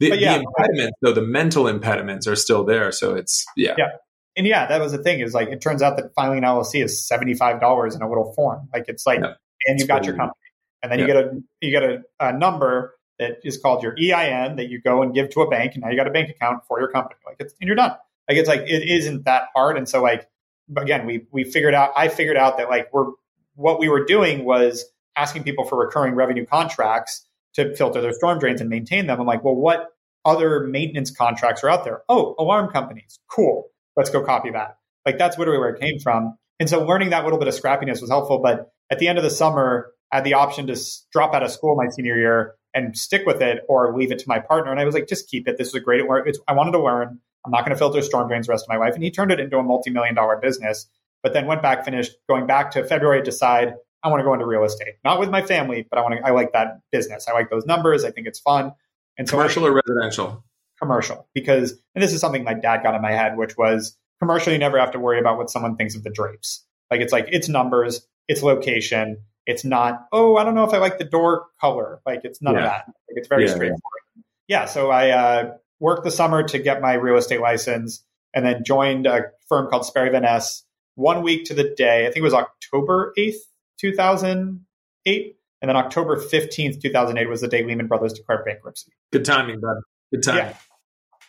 [0.00, 2.92] The, yeah, the impediments, though the mental impediments are still there.
[2.92, 3.74] So it's yeah.
[3.78, 3.88] Yeah
[4.36, 5.20] and yeah, that was the thing.
[5.20, 8.08] Is like it turns out that filing an LLC is seventy five dollars in a
[8.08, 8.68] little form.
[8.72, 9.34] Like it's like, yeah,
[9.66, 10.40] and you've got your company,
[10.82, 11.06] and then yeah.
[11.06, 14.80] you get a you get a, a, number that is called your EIN that you
[14.80, 16.90] go and give to a bank, and now you got a bank account for your
[16.90, 17.20] company.
[17.24, 17.92] Like it's and you're done.
[18.28, 19.76] Like it's like it isn't that hard.
[19.76, 20.28] And so like
[20.76, 21.92] again, we we figured out.
[21.96, 23.12] I figured out that like we're
[23.54, 27.24] what we were doing was asking people for recurring revenue contracts
[27.54, 29.20] to filter their storm drains and maintain them.
[29.20, 29.88] I'm like, well, what
[30.24, 32.02] other maintenance contracts are out there?
[32.08, 33.18] Oh, alarm companies.
[33.30, 33.64] Cool
[33.96, 34.78] let's go copy that.
[35.06, 36.36] Like that's literally where it came from.
[36.60, 38.38] And so learning that little bit of scrappiness was helpful.
[38.38, 40.80] But at the end of the summer, I had the option to
[41.12, 44.28] drop out of school my senior year and stick with it or leave it to
[44.28, 44.70] my partner.
[44.70, 45.58] And I was like, just keep it.
[45.58, 46.28] This is a great work.
[46.48, 47.20] I wanted to learn.
[47.44, 48.94] I'm not going to filter storm drains the rest of my life.
[48.94, 50.88] And he turned it into a multi-million dollar business,
[51.22, 54.34] but then went back, finished going back to February, to decide I want to go
[54.34, 57.26] into real estate, not with my family, but I want to, I like that business.
[57.26, 58.04] I like those numbers.
[58.04, 58.72] I think it's fun.
[59.16, 60.44] And so commercial I, or residential?
[60.78, 64.52] Commercial, because, and this is something my dad got in my head, which was commercial,
[64.52, 66.64] you never have to worry about what someone thinks of the drapes.
[66.90, 69.18] Like it's like it's numbers, it's location.
[69.46, 72.00] It's not, oh, I don't know if I like the door color.
[72.04, 72.60] Like it's none yeah.
[72.60, 72.84] of that.
[72.86, 73.80] Like it's very yeah, straightforward.
[74.16, 74.22] Yeah.
[74.60, 78.64] yeah so I uh, worked the summer to get my real estate license and then
[78.64, 80.64] joined a firm called Sperry Van Ness
[80.94, 82.02] one week to the day.
[82.02, 83.36] I think it was October 8th,
[83.84, 85.36] 2008.
[85.60, 88.92] And then October 15th, 2008 was the day Lehman Brothers declared bankruptcy.
[89.12, 89.76] Good timing, bud.
[90.12, 90.46] Good timing.
[90.46, 90.56] Yeah.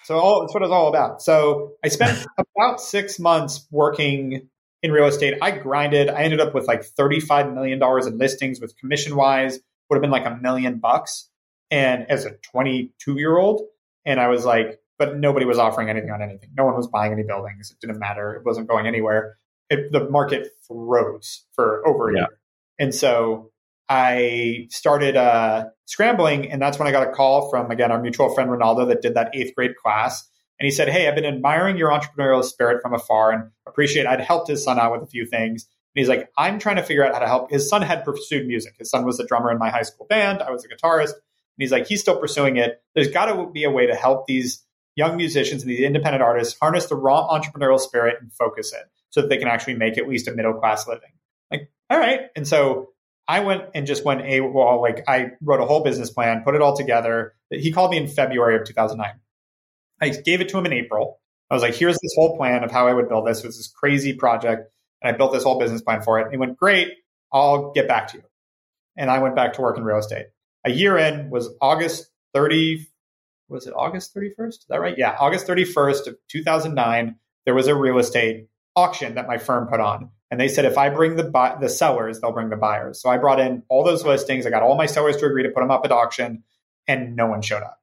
[0.04, 1.22] So all, that's what it's all about.
[1.22, 2.26] So I spent
[2.58, 4.50] about six months working
[4.84, 5.36] in real estate.
[5.42, 6.10] I grinded.
[6.10, 10.12] I ended up with like $35 million in listings with commission wise, would have been
[10.12, 11.30] like a million bucks.
[11.72, 13.64] And as a 22 year old,
[14.06, 16.50] and I was like, but nobody was offering anything on anything.
[16.56, 17.72] No one was buying any buildings.
[17.72, 18.34] It didn't matter.
[18.34, 19.38] It wasn't going anywhere.
[19.70, 22.20] It, the market froze for over a yeah.
[22.20, 22.40] year.
[22.80, 23.52] And so
[23.88, 28.34] I started uh, scrambling, and that's when I got a call from again our mutual
[28.34, 30.28] friend Ronaldo that did that eighth grade class,
[30.60, 34.22] and he said, "Hey, I've been admiring your entrepreneurial spirit from afar, and appreciate I'd
[34.22, 35.64] helped his son out with a few things."
[35.96, 38.48] And he's like, "I'm trying to figure out how to help." His son had pursued
[38.48, 38.76] music.
[38.78, 40.42] His son was a drummer in my high school band.
[40.42, 41.14] I was a guitarist,
[41.58, 42.82] and he's like, he's still pursuing it.
[42.96, 44.62] There's got to be a way to help these
[44.96, 49.22] young musicians and these independent artists harness the raw entrepreneurial spirit and focus it so
[49.22, 51.12] that they can actually make at least a middle class living.
[51.52, 52.90] Like, all right, and so
[53.28, 56.56] I went and just went a well, like I wrote a whole business plan, put
[56.56, 57.34] it all together.
[57.50, 59.20] He called me in February of 2009.
[60.02, 61.20] I gave it to him in April.
[61.50, 63.40] I was like, here's this whole plan of how I would build this.
[63.40, 64.72] It was this crazy project.
[65.02, 66.24] And I built this whole business plan for it.
[66.24, 66.90] And he went, great.
[67.32, 68.24] I'll get back to you.
[68.98, 70.28] And I went back to work in real estate.
[70.66, 72.88] A year in was August 30.
[73.50, 74.48] Was it August 31st?
[74.50, 74.98] Is that right?
[74.98, 75.16] Yeah.
[75.20, 77.16] August 31st of 2009.
[77.46, 80.10] There was a real estate auction that my firm put on.
[80.32, 83.02] And they said, if I bring the bu- the sellers, they'll bring the buyers.
[83.02, 84.46] So I brought in all those listings.
[84.46, 86.44] I got all my sellers to agree to put them up at auction,
[86.88, 87.80] and no one showed up.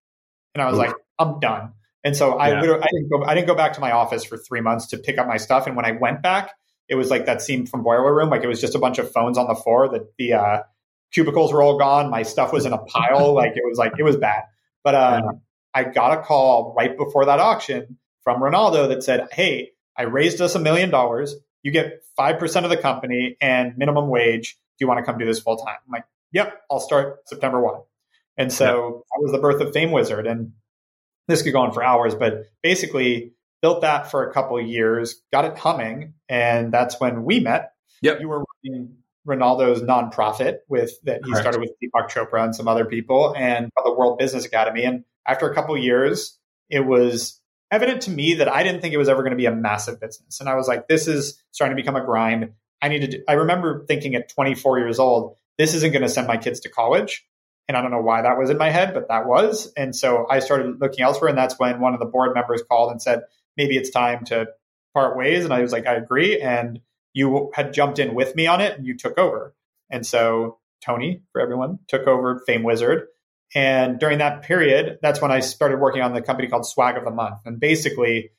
[0.55, 0.83] And I was Ooh.
[0.83, 1.73] like, I'm done.
[2.05, 3.25] And so I, literally, I didn't go.
[3.25, 5.69] I didn't go back to my office for three months to pick up my stuff.
[5.69, 6.53] And when I went back,
[6.89, 8.29] it was like that scene from Boiler Room.
[8.29, 9.89] Like it was just a bunch of phones on the floor.
[9.89, 10.63] That the uh,
[11.13, 12.11] cubicles were all gone.
[12.11, 13.33] My stuff was in a pile.
[13.35, 14.43] like it was like it was bad.
[14.83, 15.31] But um, yeah.
[15.75, 20.41] I got a call right before that auction from Ronaldo that said, "Hey, I raised
[20.41, 24.59] us a million dollars you get 5% of the company and minimum wage.
[24.79, 25.77] Do you want to come do this full time?
[25.87, 27.81] I'm like, yep, I'll start September 1.
[28.37, 29.05] And so yep.
[29.13, 30.27] that was the birth of Fame Wizard.
[30.27, 30.53] And
[31.29, 35.45] this could go on for hours, but basically built that for a couple years, got
[35.45, 36.15] it humming.
[36.29, 37.73] And that's when we met.
[38.01, 38.21] Yep.
[38.21, 41.43] You were running Ronaldo's nonprofit with that he Correct.
[41.43, 44.85] started with Deepak Chopra and some other people and the World Business Academy.
[44.85, 46.37] And after a couple years,
[46.69, 47.41] it was
[47.73, 49.99] evident to me that I didn't think it was ever going to be a massive
[49.99, 50.39] business.
[50.41, 52.53] And I was like, this is starting to become a grind.
[52.83, 56.09] I need to do, I remember thinking at 24 years old, this isn't going to
[56.09, 57.27] send my kids to college.
[57.69, 59.73] And I don't know why that was in my head, but that was.
[59.77, 61.31] And so I started looking elsewhere.
[61.31, 63.23] And that's when one of the board members called and said,
[63.57, 64.49] maybe it's time to
[64.93, 65.45] part ways.
[65.45, 66.41] And I was like, I agree.
[66.41, 66.81] And
[67.15, 69.55] you had jumped in with me on it and you took over.
[69.91, 73.07] And so Tony, for everyone, took over Fame Wizard.
[73.55, 77.05] And during that period, that's when I started working on the company called Swag of
[77.05, 77.41] the Month.
[77.45, 78.31] And basically,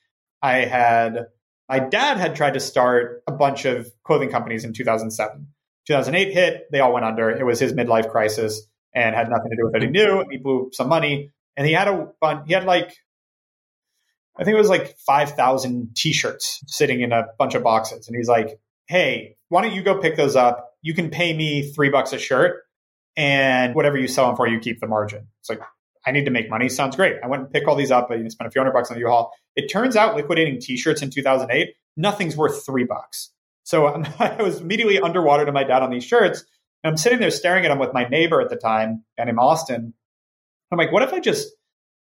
[0.42, 1.26] I had
[1.68, 5.48] My dad had tried to start a bunch of clothing companies in 2007.
[5.86, 7.30] 2008 hit, they all went under.
[7.30, 10.24] It was his midlife crisis and had nothing to do with what he knew.
[10.30, 12.94] He blew some money and he had a fun, he had like,
[14.36, 18.08] I think it was like 5,000 t shirts sitting in a bunch of boxes.
[18.08, 20.72] And he's like, hey, why don't you go pick those up?
[20.82, 22.63] You can pay me three bucks a shirt
[23.16, 25.28] and whatever you sell them for, you keep the margin.
[25.40, 25.60] It's like,
[26.06, 26.68] I need to make money.
[26.68, 27.16] Sounds great.
[27.22, 28.10] I went and pick all these up.
[28.10, 29.32] I spent a few hundred bucks on the U-Haul.
[29.56, 33.30] It turns out liquidating t-shirts in 2008, nothing's worth three bucks.
[33.62, 33.86] So
[34.18, 36.44] I was immediately underwater to my dad on these shirts.
[36.82, 39.38] And I'm sitting there staring at them with my neighbor at the time, and in
[39.38, 39.94] Austin.
[40.70, 41.48] I'm like, what if I just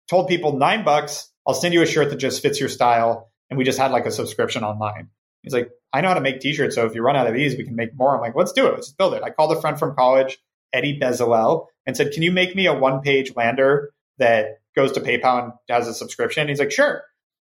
[0.10, 3.57] told people nine bucks, I'll send you a shirt that just fits your style, and
[3.57, 5.10] we just had like a subscription online.
[5.43, 7.55] He's like, I know how to make t-shirts, so if you run out of these,
[7.55, 8.13] we can make more.
[8.13, 8.73] I'm like, let's do it.
[8.73, 9.23] Let's build it.
[9.23, 10.38] I called a friend from college,
[10.73, 15.43] Eddie Bezalel, and said, Can you make me a one-page lander that goes to PayPal
[15.43, 16.47] and has a subscription?
[16.47, 17.03] He's like, Sure.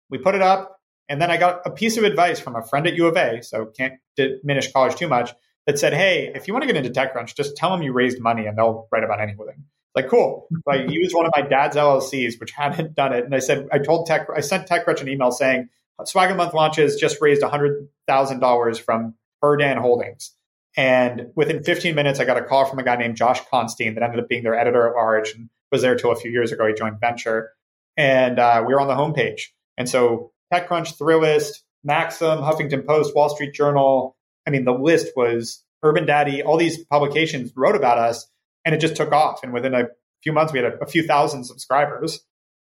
[0.10, 0.77] We put it up.
[1.08, 3.41] And then I got a piece of advice from a friend at U of A,
[3.41, 5.34] so can't diminish college too much,
[5.65, 8.19] that said, Hey, if you want to get into TechCrunch, just tell them you raised
[8.19, 9.65] money and they'll write about anything.
[9.95, 10.47] Like, cool.
[10.51, 13.25] So I used one of my dad's LLCs, which hadn't done it.
[13.25, 15.69] And I said, I told Tech, I sent TechCrunch an email saying,
[16.05, 20.32] Swag of Month launches just raised $100,000 from Herdan Holdings.
[20.79, 24.03] And within 15 minutes, I got a call from a guy named Josh Constine that
[24.03, 26.65] ended up being their editor at large and was there till a few years ago.
[26.65, 27.51] He joined Venture.
[27.97, 29.41] And uh, we were on the homepage.
[29.77, 34.15] And so TechCrunch, Thrillist, Maxim, Huffington Post, Wall Street Journal.
[34.47, 36.43] I mean, the list was Urban Daddy.
[36.43, 38.25] All these publications wrote about us,
[38.63, 39.43] and it just took off.
[39.43, 39.89] And within a
[40.23, 42.21] few months, we had a, a few thousand subscribers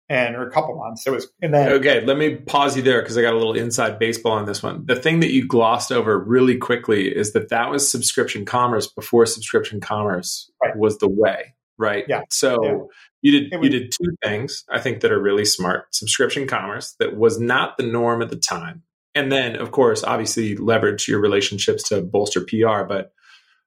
[0.10, 1.06] and or a couple months.
[1.08, 2.02] It was and then okay.
[2.02, 4.86] Let me pause you there because I got a little inside baseball on this one.
[4.86, 9.26] The thing that you glossed over really quickly is that that was subscription commerce before
[9.26, 10.76] subscription commerce right.
[10.78, 12.06] was the way, right?
[12.08, 12.22] Yeah.
[12.30, 12.78] So yeah.
[13.22, 16.96] you did was, you did two things I think that are really smart: subscription commerce
[17.00, 18.84] that was not the norm at the time,
[19.16, 22.84] and then of course, obviously, leverage your relationships to bolster PR.
[22.88, 23.12] But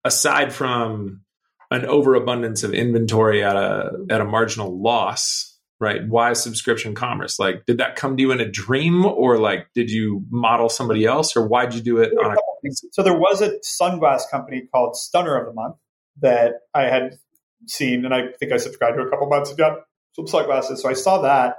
[0.05, 1.23] aside from
[1.71, 6.07] an overabundance of inventory at a at a marginal loss right?
[6.07, 7.39] Why subscription commerce?
[7.39, 11.05] Like, did that come to you in a dream, or like, did you model somebody
[11.05, 12.71] else, or why'd you do it on a?
[12.93, 15.77] So there was a sunglass company called Stunner of the Month
[16.21, 17.19] that I had
[17.67, 19.83] seen, and I think I subscribed to a couple months ago.
[20.15, 21.57] Some sunglasses, so I saw that,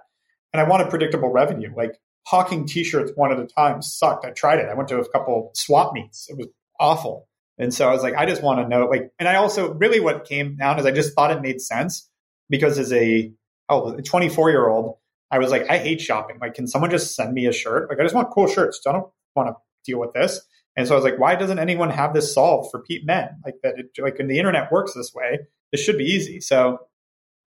[0.51, 1.71] and I wanted predictable revenue.
[1.75, 4.25] Like hawking T-shirts one at a time sucked.
[4.25, 4.67] I tried it.
[4.69, 6.29] I went to a couple swap meets.
[6.29, 6.47] It was
[6.79, 7.27] awful.
[7.57, 9.99] And so I was like, I just want to know, like, and I also really
[9.99, 12.09] what came down is I just thought it made sense
[12.49, 13.33] because as a
[13.69, 14.97] oh, a 24 year old,
[15.31, 16.37] I was like, I hate shopping.
[16.41, 17.89] Like, can someone just send me a shirt?
[17.89, 18.81] Like, I just want cool shirts.
[18.87, 19.55] I don't want to
[19.85, 20.41] deal with this.
[20.75, 23.29] And so I was like, why doesn't anyone have this solved for Pete men?
[23.45, 25.39] Like that, it, like when the internet works this way,
[25.71, 26.39] this should be easy.
[26.39, 26.79] So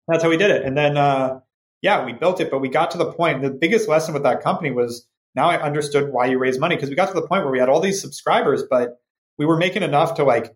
[0.07, 0.63] that's how we did it.
[0.65, 1.41] And then, uh,
[1.83, 3.43] yeah, we built it, but we got to the point.
[3.43, 6.89] The biggest lesson with that company was now I understood why you raise money because
[6.89, 9.01] we got to the point where we had all these subscribers, but
[9.39, 10.55] we were making enough to like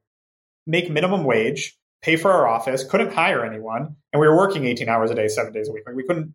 [0.67, 4.89] make minimum wage pay for our office, couldn't hire anyone, and we were working 18
[4.89, 5.85] hours a day, seven days a week.
[5.95, 6.35] We couldn't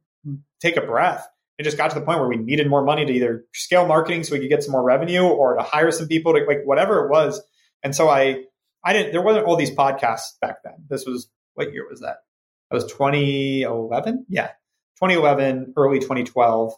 [0.61, 1.27] take a breath.
[1.57, 4.23] It just got to the point where we needed more money to either scale marketing
[4.23, 7.05] so we could get some more revenue or to hire some people to like whatever
[7.05, 7.41] it was.
[7.81, 8.43] And so I,
[8.83, 10.73] I didn't, there wasn't all these podcasts back then.
[10.89, 12.17] This was, what year was that?
[12.69, 14.25] That was 2011.
[14.27, 14.47] Yeah.
[15.01, 16.73] 2011, early 2012.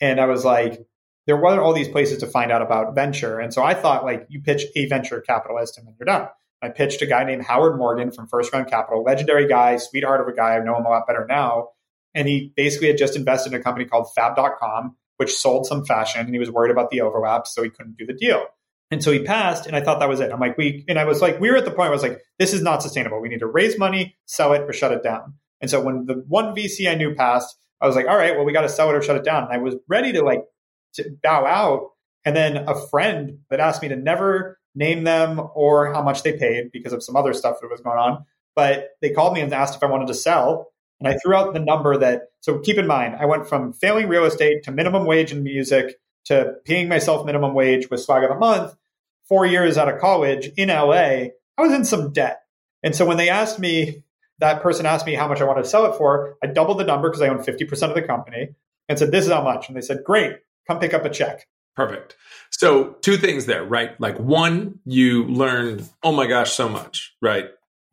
[0.00, 0.86] And I was like,
[1.26, 3.38] there weren't all these places to find out about venture.
[3.38, 6.28] And so I thought like you pitch a venture capitalist and then you're done.
[6.62, 10.28] I pitched a guy named Howard Morgan from First Round Capital, legendary guy, sweetheart of
[10.28, 10.54] a guy.
[10.54, 11.70] I know him a lot better now.
[12.14, 16.20] And he basically had just invested in a company called Fab.com, which sold some fashion,
[16.20, 18.44] and he was worried about the overlap, so he couldn't do the deal.
[18.90, 20.30] And so he passed, and I thought that was it.
[20.30, 22.02] I'm like, we, and I was like, we were at the point where I was
[22.02, 23.20] like, this is not sustainable.
[23.20, 25.34] We need to raise money, sell it, or shut it down.
[25.62, 28.44] And so when the one VC I knew passed, I was like, all right, well,
[28.44, 29.44] we got to sell it or shut it down.
[29.44, 30.42] And I was ready to like
[30.94, 31.90] to bow out.
[32.24, 36.32] And then a friend that asked me to never name them or how much they
[36.32, 38.24] paid because of some other stuff that was going on.
[38.54, 40.68] But they called me and asked if I wanted to sell.
[41.00, 44.08] And I threw out the number that, so keep in mind, I went from failing
[44.08, 48.30] real estate to minimum wage in music to paying myself minimum wage with swag of
[48.30, 48.74] the month.
[49.28, 52.42] Four years out of college in LA, I was in some debt.
[52.82, 54.04] And so when they asked me,
[54.38, 56.84] that person asked me how much I wanted to sell it for, I doubled the
[56.84, 58.50] number because I own 50% of the company
[58.88, 59.68] and said, this is how much.
[59.68, 61.46] And they said, great, come pick up a check.
[61.74, 62.16] Perfect.
[62.50, 63.98] So, two things there, right?
[64.00, 67.48] Like, one, you learned, oh my gosh, so much, right?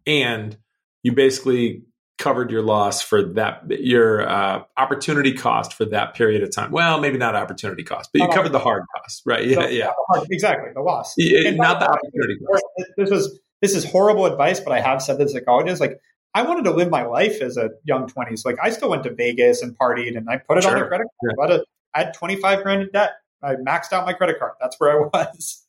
[0.06, 0.58] And
[1.02, 1.84] you basically
[2.18, 6.72] covered your loss for that, your uh, opportunity cost for that period of time.
[6.72, 9.46] Well, maybe not opportunity cost, but you covered the hard cost, right?
[9.46, 9.92] Yeah, the, yeah.
[10.10, 11.14] Hard, exactly, the loss.
[11.18, 12.64] Yeah, not the opportunity cost.
[12.98, 15.80] This was this is horrible advice, but I have said this to colleges.
[15.80, 16.00] Like,
[16.34, 18.46] I wanted to live my life as a young 20s.
[18.46, 20.76] Like, I still went to Vegas and partied, and I put it sure.
[20.76, 21.08] on the credit
[21.40, 21.52] card.
[21.52, 21.60] Yeah.
[21.96, 23.14] I had 25 grand in debt
[23.44, 24.54] I maxed out my credit card.
[24.60, 25.66] That's where I was.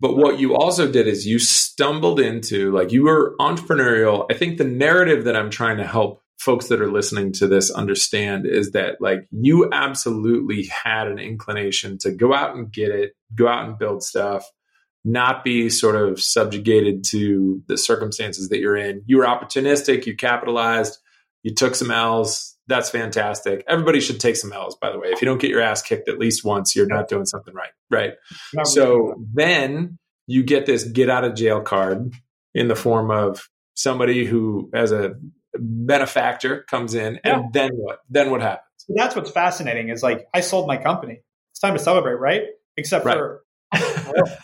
[0.00, 4.26] But what you also did is you stumbled into like you were entrepreneurial.
[4.30, 7.70] I think the narrative that I'm trying to help folks that are listening to this
[7.70, 13.12] understand is that like you absolutely had an inclination to go out and get it,
[13.34, 14.50] go out and build stuff,
[15.04, 19.02] not be sort of subjugated to the circumstances that you're in.
[19.04, 20.96] You were opportunistic, you capitalized,
[21.42, 22.56] you took some L's.
[22.70, 23.64] That's fantastic.
[23.66, 25.08] Everybody should take some L's, by the way.
[25.08, 27.72] If you don't get your ass kicked at least once, you're not doing something right.
[27.90, 28.12] Right.
[28.54, 29.24] Not so really.
[29.34, 29.98] then
[30.28, 32.14] you get this get out of jail card
[32.54, 35.14] in the form of somebody who, as a
[35.58, 37.40] benefactor, comes in, yeah.
[37.40, 37.98] and then what?
[38.08, 38.62] Then what happens?
[38.76, 39.88] So that's what's fascinating.
[39.88, 41.22] Is like I sold my company.
[41.50, 42.42] It's time to celebrate, right?
[42.76, 43.16] Except right.
[43.16, 43.42] for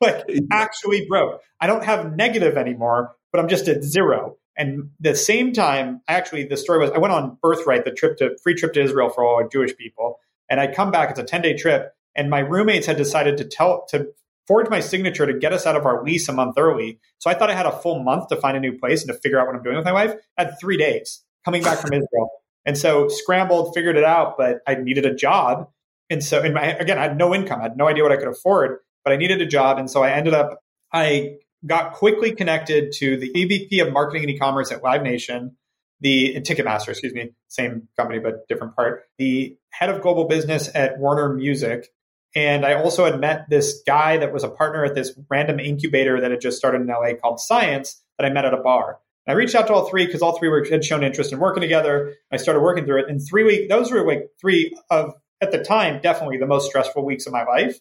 [0.00, 1.40] like actually broke.
[1.60, 4.38] I don't have negative anymore, but I'm just at zero.
[4.56, 8.36] And the same time, actually, the story was I went on Birthright, the trip to
[8.42, 11.10] free trip to Israel for all Jewish people, and I come back.
[11.10, 14.08] It's a ten day trip, and my roommates had decided to tell to
[14.46, 16.98] forge my signature to get us out of our lease a month early.
[17.18, 19.18] So I thought I had a full month to find a new place and to
[19.18, 20.14] figure out what I'm doing with my wife.
[20.36, 22.30] I had three days coming back from Israel.
[22.66, 25.68] And so scrambled, figured it out, but I needed a job.
[26.10, 27.60] And so, and my, again, I had no income.
[27.60, 29.78] I had no idea what I could afford, but I needed a job.
[29.78, 30.58] And so I ended up,
[30.92, 31.36] I
[31.66, 35.56] got quickly connected to the EVP of marketing and e-commerce at Live Nation,
[36.00, 40.98] the Ticketmaster, excuse me, same company, but different part, the head of global business at
[40.98, 41.88] Warner Music,
[42.34, 46.20] and I also had met this guy that was a partner at this random incubator
[46.20, 48.98] that had just started in LA called Science that I met at a bar.
[49.26, 51.40] And I reached out to all three because all three were, had shown interest in
[51.40, 52.14] working together.
[52.32, 53.08] I started working through it.
[53.08, 57.04] In three weeks, those were like three of, at the time, definitely the most stressful
[57.04, 57.80] weeks of my life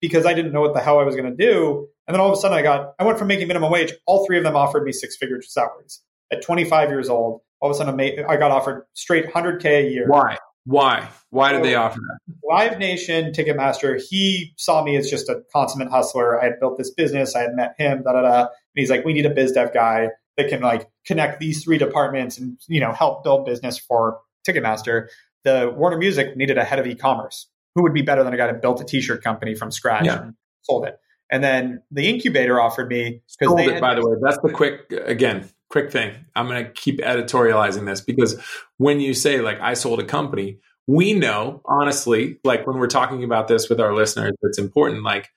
[0.00, 1.88] because I didn't know what the hell I was going to do.
[2.06, 3.92] And then all of a sudden I got, I went from making minimum wage.
[4.06, 7.40] All three of them offered me six figure salaries at 25 years old.
[7.60, 10.08] All of a sudden I made, I got offered straight 100K a year.
[10.08, 10.38] Why?
[10.64, 11.08] Why?
[11.30, 12.34] Why did so, they offer that?
[12.44, 16.40] Live Nation, Ticketmaster, he saw me as just a consummate hustler.
[16.40, 17.36] I had built this business.
[17.36, 18.40] I had met him, da da da.
[18.40, 21.78] And he's like, we need a biz dev guy that can like connect these three
[21.78, 25.08] departments and, you know, help build business for Ticketmaster.
[25.44, 27.48] The Warner Music needed a head of e-commerce.
[27.76, 30.22] Who would be better than a guy that built a t-shirt company from scratch yeah.
[30.22, 30.98] and sold it?
[31.30, 34.16] And then the incubator offered me because they it, by the way.
[34.20, 36.14] That's the quick again quick thing.
[36.34, 38.40] I'm going to keep editorializing this because
[38.76, 43.24] when you say, like, I sold a company, we know, honestly, like when we're talking
[43.24, 45.02] about this with our listeners, it's important.
[45.02, 45.28] Like,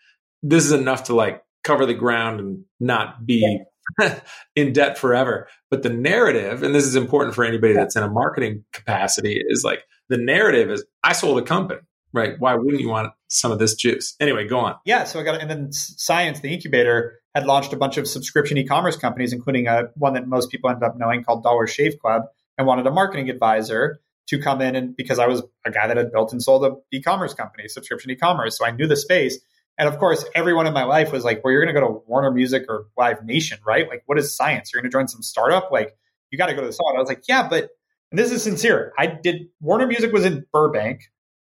[0.43, 3.59] this is enough to like cover the ground and not be
[4.55, 5.47] in debt forever.
[5.71, 9.63] But the narrative, and this is important for anybody that's in a marketing capacity, is
[9.63, 11.81] like the narrative is I sold a company
[12.14, 12.39] right.
[12.39, 14.16] Why wouldn't you want some of this juice?
[14.20, 14.76] Anyway go on.
[14.86, 18.57] Yeah so i got and then science the incubator had launched a bunch of subscription
[18.57, 22.24] e-commerce companies including a one that most people end up knowing called dollar shave club
[22.57, 25.97] and wanted a marketing advisor to come in and because i was a guy that
[25.97, 29.39] had built and sold a e-commerce company subscription e-commerce so i knew the space.
[29.78, 32.01] And of course everyone in my life was like well you're going to go to
[32.05, 33.88] warner music or live nation right?
[33.88, 34.74] Like what is science?
[34.74, 35.72] You're going to join some startup?
[35.72, 35.95] Like
[36.32, 37.70] you got to go to the startup i was like yeah but
[38.12, 41.01] and this is sincere i did warner music was in burbank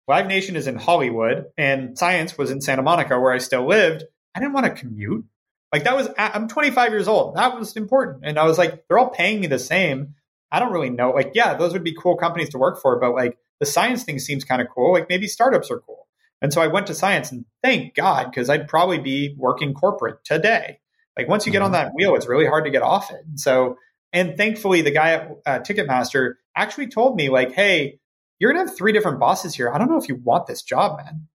[0.09, 4.05] Live Nation is in Hollywood and Science was in Santa Monica where I still lived.
[4.35, 5.25] I didn't want to commute.
[5.73, 7.37] Like that was, I'm 25 years old.
[7.37, 8.25] That was important.
[8.25, 10.15] And I was like, they're all paying me the same.
[10.51, 11.11] I don't really know.
[11.11, 14.19] Like, yeah, those would be cool companies to work for, but like the science thing
[14.19, 14.93] seems kind of cool.
[14.93, 16.09] Like maybe startups are cool.
[16.43, 20.25] And so I went to science and thank God, because I'd probably be working corporate
[20.25, 20.81] today.
[21.17, 21.85] Like once you get on mm-hmm.
[21.85, 23.21] that wheel, it's really hard to get off it.
[23.27, 23.79] And so,
[24.13, 28.01] and thankfully the guy at uh, Ticketmaster actually told me like, Hey,
[28.43, 29.73] you're going to have three different bosses here.
[29.73, 31.29] I don't know if you want this job, man.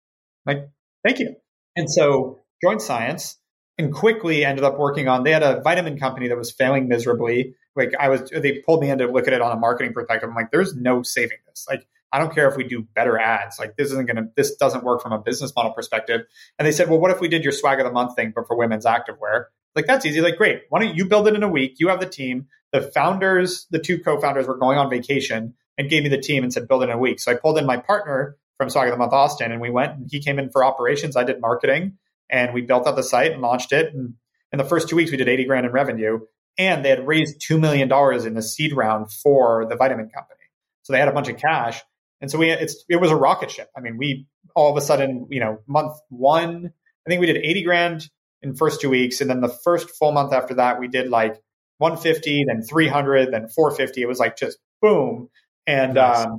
[0.46, 0.70] Like,
[1.04, 1.36] thank you.
[1.76, 3.36] And so joined science
[3.76, 7.56] and quickly ended up working on, they had a vitamin company that was failing miserably.
[7.76, 10.30] Like I was, they pulled me in to look at it on a marketing perspective.
[10.30, 11.66] I'm like, there's no saving this.
[11.68, 13.58] Like, I don't care if we do better ads.
[13.58, 16.22] Like this isn't going to, this doesn't work from a business model perspective.
[16.58, 18.46] And they said, well, what if we did your swag of the month thing, but
[18.46, 19.46] for women's activewear?
[19.76, 20.22] Like that's easy.
[20.22, 20.62] Like, great.
[20.70, 21.74] Why don't you build it in a week?
[21.80, 22.46] You have the team.
[22.72, 26.52] The founders, the two co-founders were going on vacation and gave me the team and
[26.52, 27.20] said, build it in a week.
[27.20, 29.94] So I pulled in my partner from Swag of the Month Austin and we went
[29.94, 31.16] and he came in for operations.
[31.16, 31.98] I did marketing
[32.30, 33.92] and we built out the site and launched it.
[33.92, 34.14] And
[34.52, 36.20] in the first two weeks, we did 80 grand in revenue
[36.56, 37.90] and they had raised $2 million
[38.26, 40.40] in the seed round for the vitamin company.
[40.82, 41.82] So they had a bunch of cash.
[42.20, 43.68] And so we, it's, it was a rocket ship.
[43.76, 46.72] I mean, we all of a sudden, you know, month one,
[47.06, 48.10] I think we did 80 grand
[48.42, 49.20] in first two weeks.
[49.20, 51.42] And then the first full month after that, we did like
[51.78, 54.02] 150, then 300, then 450.
[54.02, 55.28] It was like just boom.
[55.66, 56.26] And nice.
[56.26, 56.38] um,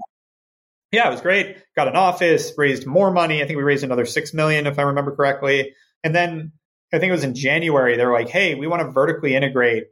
[0.92, 1.58] yeah, it was great.
[1.76, 3.42] Got an office, raised more money.
[3.42, 5.74] I think we raised another six million, if I remember correctly.
[6.04, 6.52] And then
[6.94, 7.98] I think it was in January.
[7.98, 9.86] They were like, "Hey, we want to vertically integrate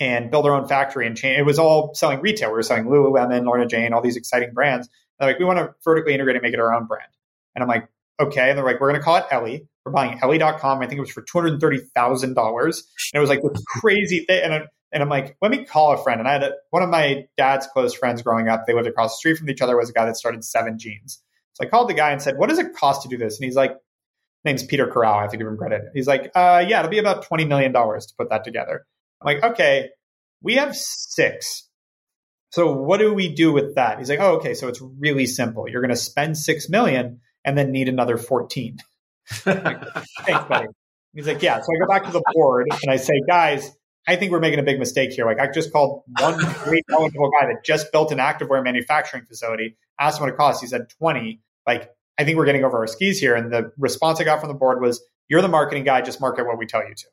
[0.00, 2.48] and build our own factory and change." It was all selling retail.
[2.48, 4.88] We were selling Lululemon, Lorna Jane, all these exciting brands.
[5.18, 7.10] They're like, "We want to vertically integrate and make it our own brand."
[7.54, 7.88] And I'm like,
[8.20, 8.50] okay.
[8.50, 9.66] And they're like, we're going to call it Ellie.
[9.84, 10.80] We're buying Ellie.com.
[10.80, 12.24] I think it was for $230,000.
[12.34, 12.74] And
[13.14, 14.42] it was like this crazy thing.
[14.44, 16.20] And, and I'm like, let me call a friend.
[16.20, 18.64] And I had a, one of my dad's close friends growing up.
[18.66, 19.76] They lived across the street from each other.
[19.76, 21.22] Was a guy that started Seven Jeans.
[21.54, 23.38] So I called the guy and said, what does it cost to do this?
[23.38, 23.76] And he's like,
[24.44, 25.18] name's Peter Koral.
[25.18, 25.82] I have to give him credit.
[25.92, 28.86] He's like, uh, yeah, it'll be about $20 million to put that together.
[29.20, 29.90] I'm like, okay,
[30.40, 31.68] we have six.
[32.50, 33.98] So what do we do with that?
[33.98, 34.54] He's like, oh, okay.
[34.54, 35.68] So it's really simple.
[35.68, 38.78] You're going to spend six million and then need another 14.
[39.46, 39.84] like,
[40.24, 40.68] Thanks, buddy.
[41.14, 41.60] He's like, yeah.
[41.60, 43.70] So I go back to the board and I say, guys,
[44.08, 45.26] I think we're making a big mistake here.
[45.26, 49.76] Like I just called one great knowledgeable guy that just built an activewear manufacturing facility,
[50.00, 50.62] asked him what it costs.
[50.62, 51.42] He said 20.
[51.66, 53.34] Like, I think we're getting over our skis here.
[53.34, 56.46] And the response I got from the board was, you're the marketing guy, just market
[56.46, 57.06] what we tell you to.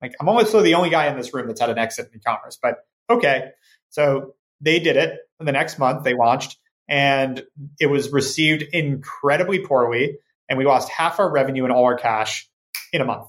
[0.00, 2.58] Like I'm almost the only guy in this room that's had an exit in e-commerce,
[2.60, 3.50] but okay.
[3.90, 5.18] So they did it.
[5.40, 6.56] The next month they launched
[6.88, 7.44] and
[7.78, 10.16] it was received incredibly poorly.
[10.48, 12.48] And we lost half our revenue and all our cash
[12.94, 13.28] in a month.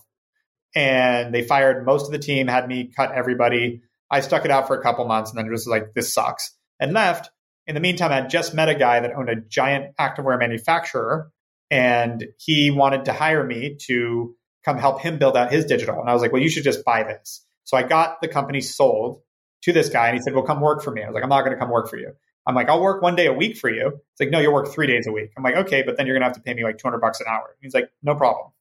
[0.76, 3.82] And they fired most of the team, had me cut everybody.
[4.09, 6.55] I stuck it out for a couple months and then it was like, this sucks
[6.80, 7.30] and left.
[7.67, 11.32] In the meantime, I had just met a guy that owned a giant activewear manufacturer
[11.69, 15.99] and he wanted to hire me to come help him build out his digital.
[15.99, 17.45] And I was like, well, you should just buy this.
[17.63, 19.22] So I got the company sold
[19.63, 21.03] to this guy and he said, well, come work for me.
[21.03, 22.13] I was like, I'm not going to come work for you.
[22.45, 23.88] I'm like, I'll work one day a week for you.
[23.88, 25.32] It's like, no, you'll work three days a week.
[25.38, 27.19] I'm like, okay, but then you're going to have to pay me like 200 bucks
[27.22, 27.55] an hour.
[27.61, 28.51] He's like, no problem.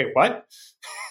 [0.00, 0.46] Wait, what?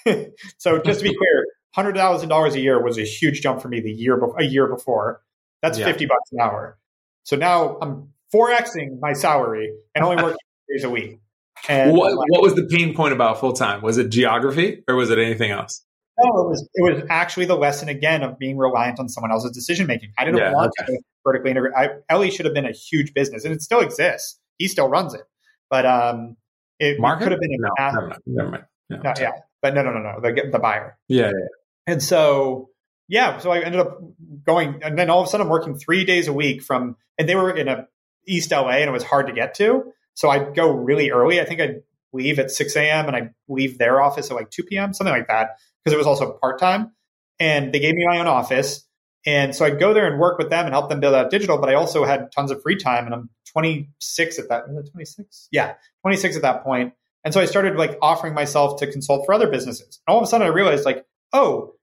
[0.58, 3.68] so just to be clear, hundred thousand dollars a year was a huge jump for
[3.68, 5.22] me the year be- a year before.
[5.62, 5.86] That's yeah.
[5.86, 6.78] 50 bucks an hour.
[7.24, 10.38] So now I'm 4xing my salary and only working
[10.72, 11.20] days a week.
[11.68, 13.82] And what, like, what was the pain point about full time?
[13.82, 15.84] Was it geography or was it anything else?
[16.18, 19.52] No, it was it was actually the lesson again of being reliant on someone else's
[19.52, 20.12] decision making.
[20.18, 20.94] I didn't yeah, want okay.
[20.94, 21.74] to vertically integrate.
[21.76, 24.38] I, Ellie should have been a huge business, and it still exists.
[24.58, 25.22] He still runs it,
[25.70, 26.36] but um,
[26.80, 27.24] it Market?
[27.24, 28.22] could have been a no, never mind.
[28.26, 28.64] Never mind.
[28.90, 29.32] No, no, yeah,
[29.62, 30.20] but no, no, no, no.
[30.22, 30.98] The get the buyer.
[31.08, 31.48] Yeah, yeah.
[31.88, 32.70] And so
[33.08, 34.00] yeah, so I ended up
[34.46, 37.28] going, and then all of a sudden I'm working three days a week from, and
[37.28, 37.88] they were in a
[38.28, 39.92] East LA, and it was hard to get to.
[40.14, 41.40] So I'd go really early.
[41.42, 41.82] I think I'd
[42.14, 43.08] leave at 6 a.m.
[43.08, 46.08] and I'd leave their office at like 2 p.m., something like that, because it was
[46.08, 46.92] also part time.
[47.40, 48.86] And they gave me my own office.
[49.26, 51.58] And so I'd go there and work with them and help them build out digital.
[51.58, 53.06] But I also had tons of free time.
[53.06, 54.66] And I'm 26 at that.
[54.92, 55.48] 26?
[55.52, 56.94] Yeah, 26 at that point.
[57.24, 60.00] And so I started like offering myself to consult for other businesses.
[60.08, 61.74] And all of a sudden I realized like, oh,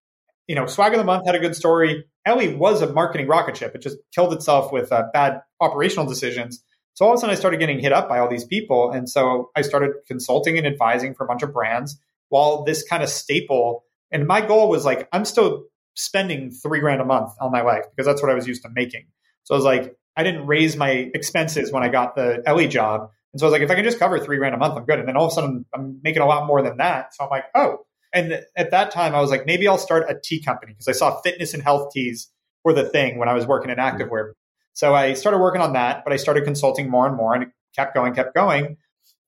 [0.47, 2.05] you know, Swag of the Month had a good story.
[2.25, 3.75] Ellie was a marketing rocket ship.
[3.75, 6.63] It just killed itself with uh, bad operational decisions.
[6.95, 8.91] So all of a sudden, I started getting hit up by all these people.
[8.91, 11.99] And so I started consulting and advising for a bunch of brands
[12.31, 13.85] while this kind of staple.
[14.11, 15.65] And my goal was like, I'm still
[15.95, 18.71] spending three grand a month on my life because that's what I was used to
[18.75, 19.07] making.
[19.45, 23.11] So I was like, I didn't raise my expenses when I got the Ellie job.
[23.37, 24.87] And so I was like, if I can just cover three grand a month, I'm
[24.87, 24.99] good.
[24.99, 27.15] And then all of a sudden, I'm making a lot more than that.
[27.15, 27.81] So I'm like, oh.
[28.15, 30.93] And at that time, I was like, maybe I'll start a tea company because I
[30.93, 32.31] saw fitness and health teas
[32.65, 34.33] were the thing when I was working in activewear.
[34.73, 37.51] So I started working on that, but I started consulting more and more and it
[37.77, 38.79] kept going, kept going.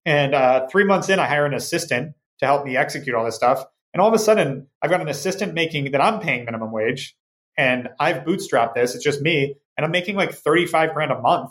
[0.07, 3.37] And uh, three months in, I hire an assistant to help me execute all this
[3.37, 3.63] stuff.
[3.93, 7.15] And all of a sudden, I've got an assistant making that I'm paying minimum wage
[7.59, 8.95] and I've bootstrapped this.
[8.95, 9.57] It's just me.
[9.77, 11.51] And I'm making like 35 grand a month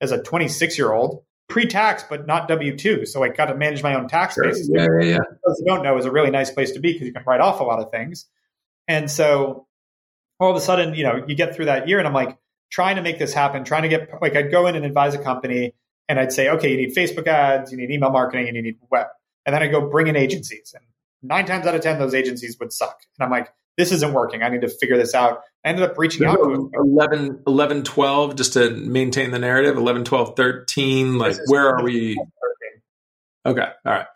[0.00, 3.04] as a 26 year old pre tax, but not W 2.
[3.04, 4.44] So I got to manage my own tax sure.
[4.44, 4.68] base.
[4.72, 5.18] Yeah, yeah, yeah.
[5.44, 7.40] Those who don't know is a really nice place to be because you can write
[7.40, 8.26] off a lot of things.
[8.88, 9.66] And so
[10.38, 12.38] all of a sudden, you know, you get through that year and I'm like,
[12.70, 15.18] trying to make this happen, trying to get like I'd go in and advise a
[15.18, 15.74] company
[16.08, 18.76] and I'd say, okay, you need Facebook ads, you need email marketing, and you need
[18.90, 19.06] web.
[19.46, 20.74] And then I go bring in agencies.
[20.74, 20.84] And
[21.22, 22.98] nine times out of 10, those agencies would suck.
[23.18, 24.42] And I'm like, this isn't working.
[24.42, 25.42] I need to figure this out.
[25.64, 30.04] I ended up reaching out to 11, 11, 12, just to maintain the narrative, 11,
[30.04, 31.18] 12, 13.
[31.18, 32.18] Like, where are we?
[33.44, 33.68] Okay.
[33.84, 34.06] All right.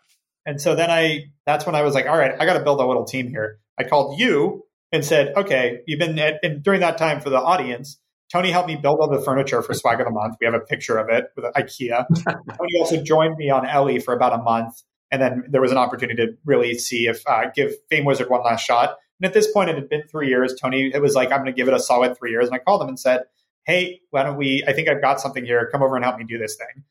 [0.45, 2.79] And so then I, that's when I was like, all right, I got to build
[2.79, 3.59] a little team here.
[3.79, 7.39] I called you and said, okay, you've been at, and during that time for the
[7.39, 7.99] audience,
[8.31, 10.37] Tony helped me build all the furniture for Swag of the Month.
[10.39, 12.05] We have a picture of it with IKEA.
[12.25, 14.81] Tony also joined me on Ellie for about a month.
[15.11, 18.43] And then there was an opportunity to really see if uh, give Fame Wizard one
[18.43, 18.97] last shot.
[19.19, 20.53] And at this point, it had been three years.
[20.59, 22.47] Tony, it was like, I'm going to give it a solid three years.
[22.47, 23.23] And I called him and said,
[23.65, 24.63] Hey, why don't we?
[24.67, 25.69] I think I've got something here.
[25.71, 26.83] Come over and help me do this thing.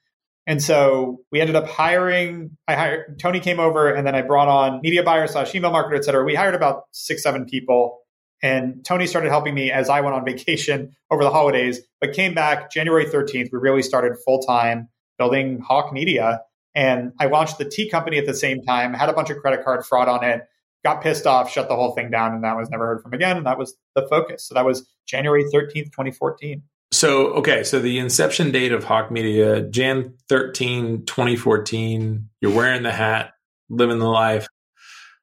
[0.47, 2.57] And so we ended up hiring.
[2.69, 5.97] I hired Tony came over, and then I brought on media buyer slash email marketer,
[5.97, 6.25] et cetera.
[6.25, 8.01] We hired about six, seven people
[8.45, 12.35] and Tony started helping me as I went on vacation over the holidays, but came
[12.35, 13.51] back January 13th.
[13.51, 16.43] We really started full time building Hawke Media.
[16.75, 19.65] And I launched the tea company at the same time, had a bunch of credit
[19.65, 20.43] card fraud on it,
[20.85, 23.37] got pissed off, shut the whole thing down, and that was never heard from again.
[23.37, 24.47] And that was the focus.
[24.47, 26.63] So that was January 13th, 2014.
[26.93, 32.93] So, okay, so the inception date of Hawke Media, Jan 13, 2014, you're wearing the
[32.93, 33.33] hat,
[33.69, 34.47] living the life.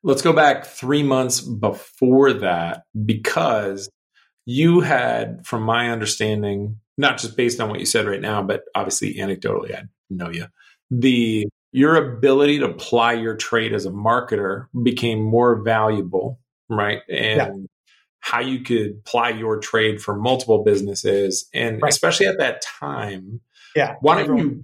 [0.03, 3.89] Let's go back three months before that because
[4.45, 8.63] you had, from my understanding, not just based on what you said right now, but
[8.75, 10.47] obviously anecdotally, I know you,
[10.89, 17.01] the your ability to apply your trade as a marketer became more valuable, right?
[17.09, 17.67] And yeah.
[18.19, 21.47] how you could apply your trade for multiple businesses.
[21.53, 21.91] And right.
[21.91, 23.41] especially at that time,
[23.75, 23.95] yeah.
[24.01, 24.63] Why don't you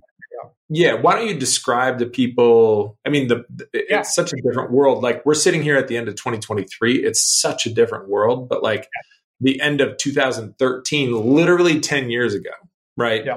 [0.69, 2.97] yeah, why don't you describe to people?
[3.05, 4.01] I mean, the, the yeah.
[4.01, 5.01] it's such a different world.
[5.01, 8.49] Like we're sitting here at the end of 2023, it's such a different world.
[8.49, 8.89] But like
[9.39, 12.51] the end of 2013, literally 10 years ago,
[12.97, 13.25] right?
[13.25, 13.35] Yeah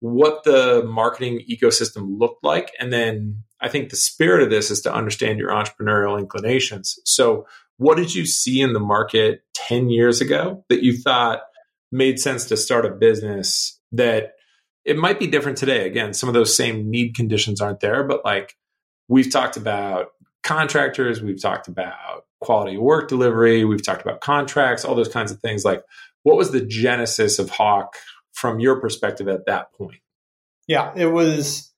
[0.00, 2.70] what the marketing ecosystem looked like.
[2.78, 6.98] And then I think the spirit of this is to understand your entrepreneurial inclinations.
[7.04, 7.46] So,
[7.78, 11.42] what did you see in the market 10 years ago that you thought
[11.92, 14.32] made sense to start a business that
[14.84, 15.86] it might be different today?
[15.86, 18.56] Again, some of those same need conditions aren't there, but like
[19.08, 20.08] we've talked about
[20.42, 25.40] contractors, we've talked about quality work delivery, we've talked about contracts, all those kinds of
[25.40, 25.64] things.
[25.64, 25.82] Like,
[26.24, 27.94] what was the genesis of Hawke
[28.38, 30.00] from your perspective at that point?
[30.66, 31.72] Yeah, it was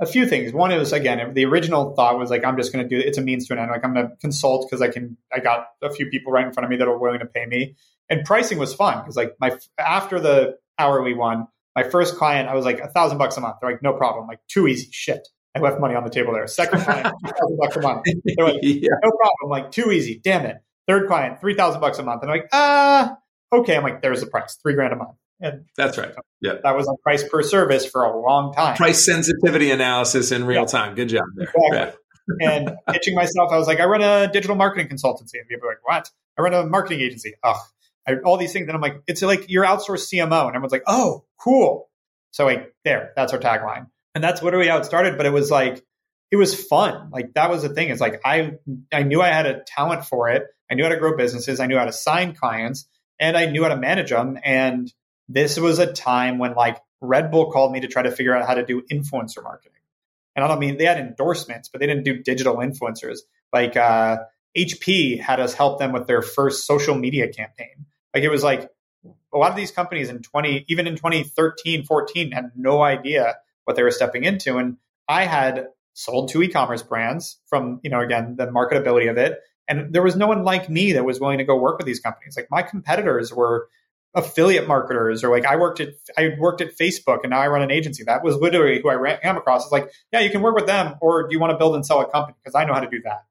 [0.00, 0.52] a few things.
[0.52, 3.22] One is again, the original thought was like, I'm just going to do it's a
[3.22, 3.70] means to an end.
[3.70, 5.16] Like I'm going to consult because I can.
[5.32, 7.46] I got a few people right in front of me that are willing to pay
[7.46, 7.76] me,
[8.08, 12.54] and pricing was fun because like my after the hourly one, my first client, I
[12.54, 13.56] was like a thousand bucks a month.
[13.60, 14.26] They're like, no problem.
[14.28, 14.88] like too easy.
[14.92, 15.26] Shit.
[15.54, 16.46] I left money on the table there.
[16.46, 18.02] Second client, two thousand bucks a month.
[18.04, 18.90] They're like, yeah.
[19.02, 19.50] no problem.
[19.50, 20.20] like too easy.
[20.22, 20.58] Damn it.
[20.86, 22.22] Third client, three thousand bucks a month.
[22.22, 23.16] And I'm like, ah,
[23.52, 23.76] uh, okay.
[23.76, 25.16] I'm like, there's the price, three grand a month.
[25.40, 26.12] And that's right.
[26.40, 26.54] Yeah.
[26.62, 28.76] That was on price per service for a long time.
[28.76, 30.66] Price sensitivity analysis in real yeah.
[30.66, 30.94] time.
[30.94, 31.48] Good job there.
[31.48, 32.00] Exactly.
[32.40, 32.50] Yeah.
[32.50, 35.34] and pitching myself, I was like, I run a digital marketing consultancy.
[35.34, 36.10] And people are like, what?
[36.38, 37.34] I run a marketing agency.
[37.42, 37.60] Oh,
[38.06, 38.66] I, all these things.
[38.68, 40.46] And I'm like, it's like your outsourced CMO.
[40.46, 41.88] And everyone's like, oh, cool.
[42.32, 43.86] So like there, that's our tagline.
[44.14, 45.16] And that's literally how it started.
[45.16, 45.82] But it was like,
[46.30, 47.10] it was fun.
[47.10, 47.88] Like that was the thing.
[47.88, 48.52] It's like I
[48.92, 50.44] I knew I had a talent for it.
[50.70, 51.60] I knew how to grow businesses.
[51.60, 52.86] I knew how to sign clients
[53.18, 54.38] and I knew how to manage them.
[54.44, 54.92] And
[55.28, 58.46] this was a time when like Red Bull called me to try to figure out
[58.46, 59.72] how to do influencer marketing.
[60.34, 63.18] And I don't mean they had endorsements, but they didn't do digital influencers.
[63.52, 64.18] Like uh,
[64.56, 67.86] HP had us help them with their first social media campaign.
[68.14, 68.70] Like it was like
[69.32, 73.76] a lot of these companies in 20, even in 2013, 14 had no idea what
[73.76, 74.56] they were stepping into.
[74.56, 74.76] And
[75.08, 79.38] I had sold two e-commerce brands from, you know, again, the marketability of it.
[79.66, 82.00] And there was no one like me that was willing to go work with these
[82.00, 82.36] companies.
[82.36, 83.68] Like my competitors were
[84.18, 87.62] affiliate marketers or like I worked at I worked at Facebook and now I run
[87.62, 88.02] an agency.
[88.04, 89.62] That was literally who I ran, came across.
[89.64, 91.86] It's like, yeah, you can work with them, or do you want to build and
[91.86, 92.36] sell a company?
[92.42, 93.24] Because I know how to do that.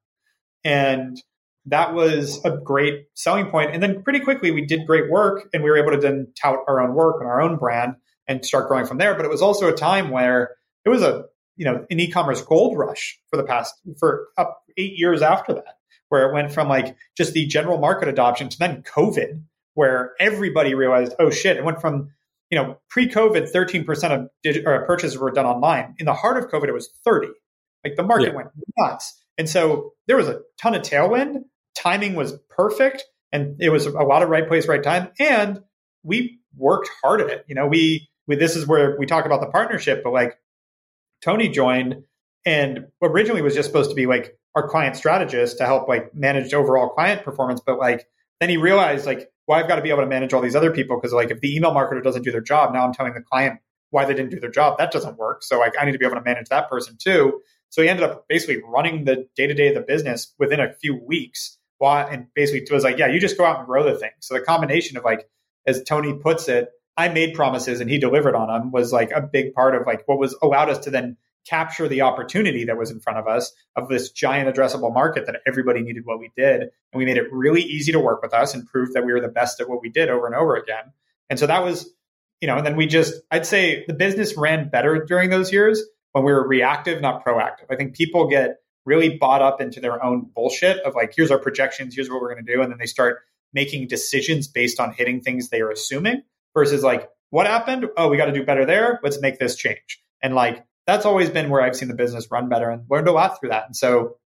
[0.63, 1.21] And
[1.65, 3.73] that was a great selling point.
[3.73, 6.59] And then pretty quickly we did great work and we were able to then tout
[6.67, 9.13] our own work and our own brand and start growing from there.
[9.13, 11.25] But it was also a time where it was a
[11.57, 15.77] you know an e-commerce gold rush for the past for up eight years after that,
[16.07, 19.41] where it went from like just the general market adoption to then COVID
[19.77, 22.09] where everybody realized, oh shit, it went from
[22.49, 25.93] you know pre-COVID, thirteen percent of digi- uh, purchases were done online.
[25.99, 27.29] In the heart of COVID, it was thirty.
[27.85, 28.35] Like the market yeah.
[28.35, 31.43] went nuts, and so there was a ton of tailwind.
[31.77, 35.09] Timing was perfect, and it was a lot of right place, right time.
[35.19, 35.61] And
[36.01, 37.45] we worked hard at it.
[37.47, 40.39] You know, we, we this is where we talk about the partnership, but like
[41.21, 42.03] Tony joined
[42.47, 46.51] and originally was just supposed to be like our client strategist to help like manage
[46.55, 48.07] overall client performance, but like
[48.39, 50.71] then he realized like well, I've got to be able to manage all these other
[50.71, 53.21] people because like if the email marketer doesn't do their job, now I'm telling the
[53.21, 54.77] client why they didn't do their job.
[54.77, 55.43] That doesn't work.
[55.43, 57.41] So like I need to be able to manage that person too.
[57.69, 60.73] So he ended up basically running the day to day of the business within a
[60.73, 61.57] few weeks.
[61.79, 64.09] While, and basically was like, yeah, you just go out and grow the thing.
[64.19, 65.29] So the combination of like,
[65.67, 69.21] as Tony puts it, I made promises and he delivered on them was like a
[69.21, 71.17] big part of like what was allowed us to then
[71.47, 75.37] capture the opportunity that was in front of us of this giant addressable market that
[75.45, 76.61] everybody needed what we did.
[76.61, 79.21] And we made it really easy to work with us and prove that we were
[79.21, 80.93] the best at what we did over and over again.
[81.29, 81.89] And so that was,
[82.41, 85.83] you know, and then we just, I'd say the business ran better during those years
[86.11, 87.65] when we were reactive, not proactive.
[87.69, 91.39] I think people get really bought up into their own bullshit of like, here's our
[91.39, 92.61] projections, here's what we're going to do.
[92.61, 93.19] And then they start
[93.53, 96.23] making decisions based on hitting things they are assuming
[96.53, 97.85] versus like, what happened?
[97.97, 98.99] Oh, we got to do better there.
[99.03, 100.01] Let's make this change.
[100.21, 103.11] And like, that's always been where I've seen the business run better and learned a
[103.11, 103.65] lot through that.
[103.65, 104.17] And so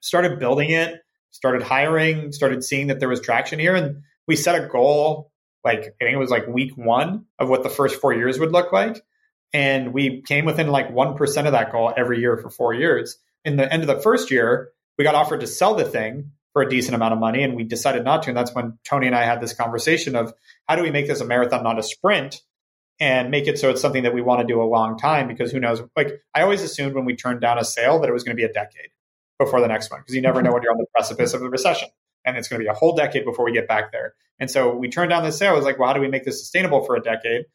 [0.00, 3.74] started building it, started hiring, started seeing that there was traction here.
[3.74, 5.30] And we set a goal,
[5.64, 8.52] like I think it was like week one of what the first four years would
[8.52, 9.02] look like.
[9.52, 13.16] And we came within like 1% of that goal every year for four years.
[13.44, 16.62] In the end of the first year, we got offered to sell the thing for
[16.62, 17.44] a decent amount of money.
[17.44, 18.30] And we decided not to.
[18.30, 20.32] And that's when Tony and I had this conversation of
[20.66, 22.40] how do we make this a marathon, not a sprint?
[23.00, 25.50] And make it so it's something that we want to do a long time because
[25.50, 28.22] who knows like i always assumed when we turned down a sale that it was
[28.22, 28.90] going to be a decade
[29.38, 31.48] before the next one because you never know when you're on the precipice of the
[31.48, 31.88] recession
[32.24, 34.14] and it's going to be a whole decade before we get back there.
[34.38, 36.24] And so we turned down the sale I was like well how do we make
[36.24, 37.46] this sustainable for a decade?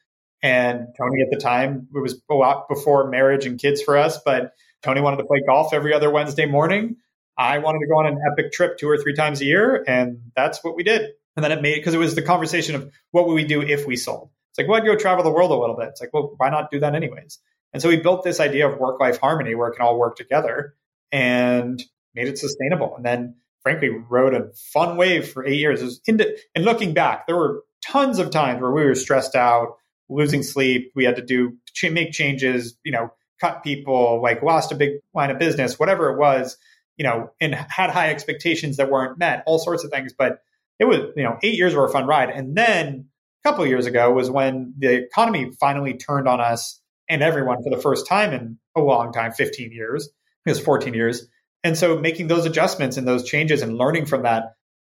[0.42, 4.20] And tony at the time it was a lot before marriage and kids for us
[4.24, 6.98] but tony wanted to play golf every other wednesday morning.
[7.38, 10.32] I wanted to go on an epic trip two or three times a year and
[10.36, 11.12] that's what we did.
[11.38, 13.88] And then it made because it was the conversation of what would we do if
[13.88, 15.88] we sold like, well, I'd go travel the world a little bit.
[15.90, 17.40] It's like, well, why not do that anyways?
[17.74, 20.16] And so we built this idea of work life harmony where it can all work
[20.16, 20.76] together
[21.12, 21.82] and
[22.14, 22.96] made it sustainable.
[22.96, 26.02] And then, frankly, rode a fun wave for eight years.
[26.06, 29.78] Into, and looking back, there were tons of times where we were stressed out,
[30.10, 30.92] losing sleep.
[30.96, 35.32] We had to do make changes, you know, cut people, like lost a big line
[35.32, 36.58] of business, whatever it was,
[36.98, 40.14] you know, and had high expectations that weren't met, all sorts of things.
[40.18, 40.40] But
[40.80, 42.30] it was, you know, eight years were a fun ride.
[42.30, 43.09] And then
[43.44, 47.64] a couple of years ago was when the economy finally turned on us and everyone
[47.64, 50.10] for the first time in a long time 15 years
[50.46, 51.28] it was 14 years.
[51.64, 54.54] And so making those adjustments and those changes and learning from that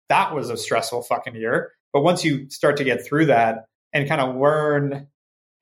[0.08, 1.72] that was a stressful fucking year.
[1.92, 5.08] But once you start to get through that and kind of learn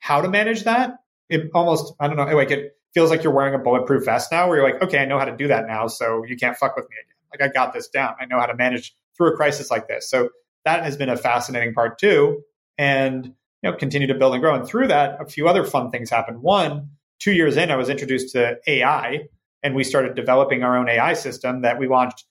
[0.01, 0.97] how to manage that
[1.29, 4.49] it almost i don't know like it feels like you're wearing a bulletproof vest now
[4.49, 6.75] where you're like okay i know how to do that now so you can't fuck
[6.77, 7.17] with me again.
[7.31, 8.15] Like i got this down.
[8.21, 10.11] I know how to manage through a crisis like this.
[10.11, 10.31] So
[10.65, 12.43] that has been a fascinating part too
[12.79, 14.55] and you know continue to build and grow.
[14.55, 16.43] And through that, a few other fun things happened.
[16.43, 19.29] One, two years in, I was introduced to AI,
[19.63, 22.25] and we started developing our own AI system that we launched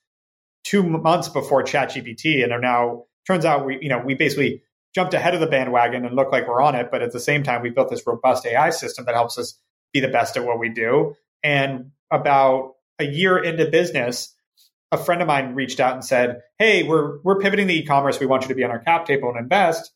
[0.63, 4.63] two months before ChatGPT, and are now turns out we you know we basically
[4.93, 7.43] jumped ahead of the bandwagon and look like we're on it, but at the same
[7.43, 9.57] time, we built this robust AI system that helps us
[9.93, 11.15] be the best at what we do.
[11.43, 14.35] And about a year into business,
[14.91, 18.19] a friend of mine reached out and said, "Hey, we're we're pivoting the e-commerce.
[18.19, 19.91] We want you to be on our cap table and invest."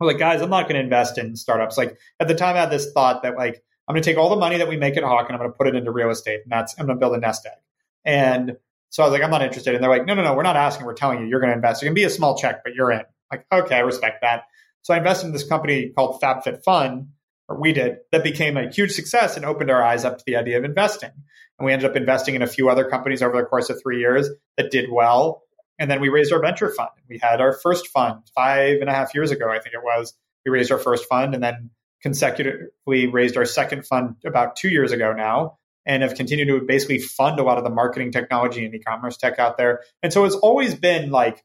[0.00, 1.76] I was like, guys, I'm not going to invest in startups.
[1.76, 4.30] Like at the time, I had this thought that like I'm going to take all
[4.30, 6.10] the money that we make at Hawke and I'm going to put it into real
[6.10, 7.58] estate, and that's I'm going to build a nest egg.
[8.04, 8.56] And
[8.90, 9.74] so I was like, I'm not interested.
[9.74, 10.86] And they're like, no, no, no, we're not asking.
[10.86, 11.82] We're telling you you're going to invest.
[11.82, 13.02] It can be a small check, but you're in.
[13.30, 14.44] Like, okay, I respect that.
[14.82, 17.08] So I invested in this company called FabFitFun,
[17.48, 20.36] or we did, that became a huge success and opened our eyes up to the
[20.36, 21.10] idea of investing.
[21.58, 23.98] And we ended up investing in a few other companies over the course of three
[23.98, 25.42] years that did well.
[25.78, 26.90] And then we raised our venture fund.
[27.08, 30.14] We had our first fund five and a half years ago, I think it was.
[30.44, 31.70] We raised our first fund and then
[32.02, 36.98] consecutively raised our second fund about two years ago now and have continued to basically
[36.98, 39.80] fund a lot of the marketing technology and e-commerce tech out there.
[40.02, 41.44] And so it's always been like,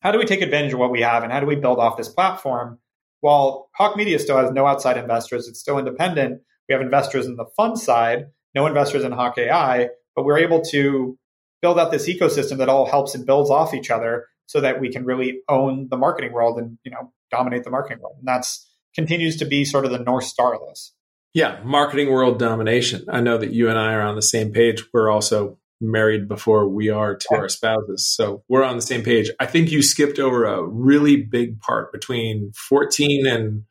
[0.00, 1.96] how do we take advantage of what we have and how do we build off
[1.96, 2.78] this platform?
[3.20, 6.42] While Hawke Media still has no outside investors, it's still independent.
[6.68, 10.60] We have investors in the fund side, no investors in Hawke AI, but we're able
[10.66, 11.18] to
[11.60, 14.90] build out this ecosystem that all helps and builds off each other so that we
[14.90, 18.16] can really own the marketing world and you know dominate the marketing world.
[18.18, 20.94] And that's continues to be sort of the north star of this.
[21.34, 23.04] Yeah marketing world domination.
[23.08, 24.82] I know that you and i are on the same page.
[24.92, 28.06] We're also married before we are to our spouses.
[28.06, 29.30] So we're on the same page.
[29.38, 33.64] I think you skipped over a really big part between 14 and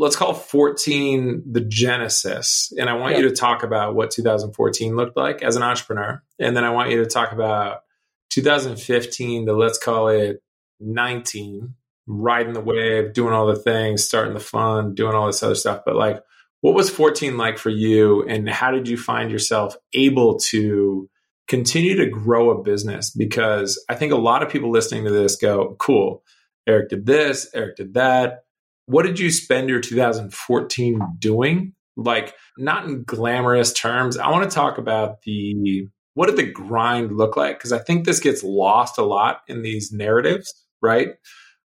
[0.00, 2.72] let's call 14 the genesis.
[2.78, 3.20] And I want yeah.
[3.20, 6.22] you to talk about what 2014 looked like as an entrepreneur.
[6.38, 7.82] And then I want you to talk about
[8.30, 10.42] 2015 to let's call it
[10.80, 11.74] 19,
[12.06, 15.82] riding the wave, doing all the things, starting the fun, doing all this other stuff.
[15.84, 16.22] But like,
[16.62, 18.26] what was 14 like for you?
[18.26, 21.10] And how did you find yourself able to
[21.46, 23.10] continue to grow a business?
[23.10, 26.22] Because I think a lot of people listening to this go, cool,
[26.66, 28.44] Erik did this, Erik did that
[28.90, 31.74] what did you spend your 2014 doing?
[31.96, 34.18] Like, not in glamorous terms.
[34.18, 37.56] I want to talk about the what did the grind look like?
[37.56, 41.10] Because I think this gets lost a lot in these narratives, right?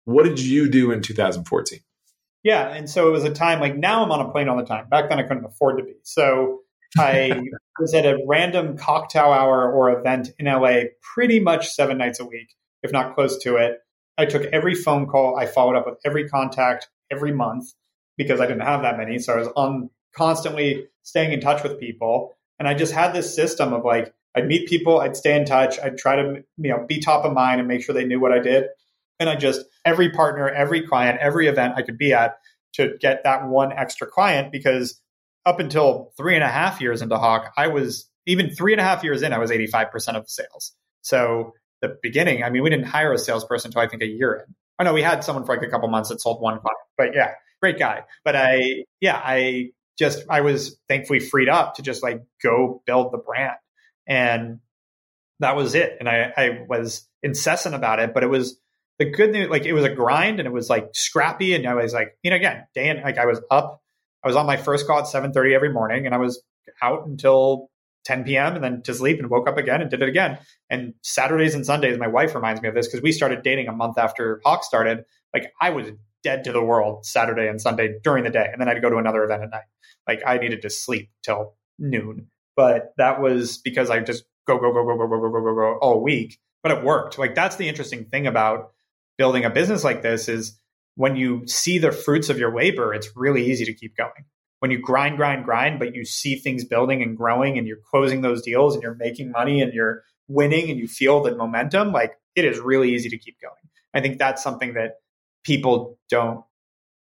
[0.04, 1.78] What did you do in 2014?
[2.42, 4.64] Yeah, and so it was a time like now I'm on a plane all the
[4.64, 4.88] time.
[4.88, 5.94] Back then I couldn't afford to be.
[6.02, 6.58] So
[6.98, 7.40] I
[7.78, 12.24] was at a random cocktail hour or event in LA pretty much seven nights a
[12.24, 12.48] week,
[12.82, 13.78] if not close to it.
[14.18, 15.36] I took every phone call.
[15.36, 17.72] I followed up with every contact every month
[18.16, 19.18] because I didn't have that many.
[19.18, 22.34] So I was on constantly staying in touch with people.
[22.58, 25.78] And I just had this system of like, I'd meet people, I'd stay in touch,
[25.80, 28.32] I'd try to, you know, be top of mind and make sure they knew what
[28.32, 28.64] I did.
[29.18, 32.36] And I just, every partner, every client, every event I could be at
[32.74, 35.00] to get that one extra client because
[35.44, 38.84] up until three and a half years into Hawke, I was even three and a
[38.84, 40.72] half years in, I was 85% of the sales.
[41.02, 41.52] So
[41.82, 44.44] the beginning, I mean, we didn't hire a salesperson until I think a year in.
[44.48, 46.78] Oh, I know we had someone for like a couple months that sold one client,
[46.96, 48.04] but yeah, great guy.
[48.24, 53.12] But I, yeah, I just, I was thankfully freed up to just like go build
[53.12, 53.56] the brand.
[54.06, 54.60] And
[55.40, 55.96] that was it.
[56.00, 58.58] And I, I was incessant about it, but it was
[58.98, 59.50] the good news.
[59.50, 61.54] Like it was a grind and it was like scrappy.
[61.54, 63.82] And I was like, you know, again, day and like I was up,
[64.24, 66.42] I was on my first call at 730 every morning and I was
[66.80, 67.70] out until
[68.04, 68.54] 10 p.m.
[68.54, 70.38] and then to sleep and woke up again and did it again.
[70.70, 73.72] And Saturdays and Sundays, my wife reminds me of this because we started dating a
[73.72, 75.04] month after Hawke started.
[75.34, 75.90] Like I was
[76.22, 78.48] dead to the world Saturday and Sunday during the day.
[78.50, 79.64] And then I'd go to another event at night.
[80.06, 82.28] Like I needed to sleep till noon.
[82.56, 85.54] But that was because I just go, go, go, go, go, go, go, go, go,
[85.54, 86.38] go all week.
[86.62, 87.18] But it worked.
[87.18, 88.72] Like that's the interesting thing about
[89.18, 90.58] building a business like this is
[90.94, 94.26] when you see the fruits of your labor, it's really easy to keep going.
[94.62, 98.20] When you grind, grind, grind, but you see things building and growing and you're closing
[98.20, 102.12] those deals and you're making money and you're winning and you feel the momentum, like
[102.36, 103.54] it is really easy to keep going.
[103.92, 105.00] I think that's something that
[105.42, 106.44] people don't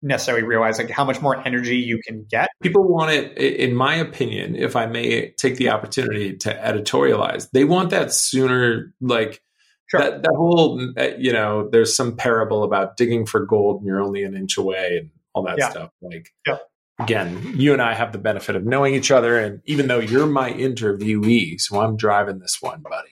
[0.01, 2.49] necessarily realize like how much more energy you can get.
[2.63, 7.65] People want it, in my opinion, if I may take the opportunity to editorialize, they
[7.65, 8.95] want that sooner.
[9.03, 9.43] Like
[9.89, 10.01] sure.
[10.01, 14.01] that, that whole, uh, you know, there's some parable about digging for gold and you're
[14.01, 15.69] only an inch away and all that yeah.
[15.69, 15.91] stuff.
[16.01, 16.57] Like, yeah.
[17.03, 19.39] Again, you and I have the benefit of knowing each other.
[19.39, 23.09] And even though you're my interviewee, so I'm driving this one, buddy.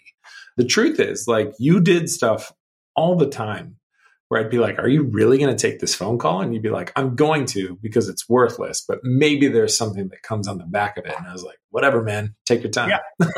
[0.56, 2.52] The truth is, like, you did stuff
[2.94, 3.76] all the time
[4.30, 6.40] where I'd be like, Are you really going to take this phone call?
[6.40, 10.22] And you'd be like, I'm going to because it's worthless, but maybe there's something that
[10.22, 11.14] comes on the back of it.
[11.16, 12.90] And I was like, Whatever, man, take your time.
[12.90, 13.28] Yeah.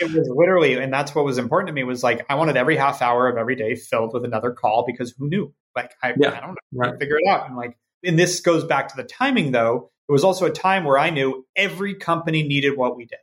[0.00, 2.76] it was literally, and that's what was important to me was like, I wanted every
[2.76, 5.52] half hour of every day filled with another call because who knew?
[5.74, 6.98] Like, I, yeah, I don't know, right.
[6.98, 7.46] figure it out.
[7.46, 9.90] And like, and this goes back to the timing though.
[10.08, 13.18] It was also a time where I knew every company needed what we did.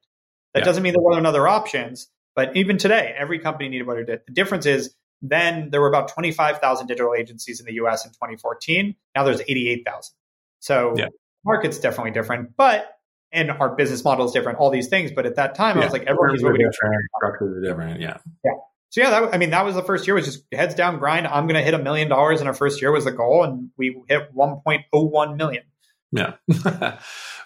[0.53, 0.65] That yeah.
[0.65, 4.21] doesn't mean there weren't other options, but even today, every company needed what we did.
[4.27, 8.95] The difference is then there were about 25,000 digital agencies in the US in 2014.
[9.15, 10.13] Now there's 88,000.
[10.59, 11.07] So yeah.
[11.45, 12.97] market's definitely different, but
[13.31, 15.11] and our business model is different, all these things.
[15.11, 15.83] But at that time, yeah.
[15.83, 18.01] I was like, everyone's what we different, structures are different.
[18.01, 18.17] Yeah.
[18.43, 18.51] Yeah.
[18.89, 21.25] So yeah, that, I mean, that was the first year was just heads down grind.
[21.25, 23.43] I'm going to hit a million dollars in our first year was the goal.
[23.43, 25.63] And we hit 1.01 million.
[26.11, 26.33] Yeah.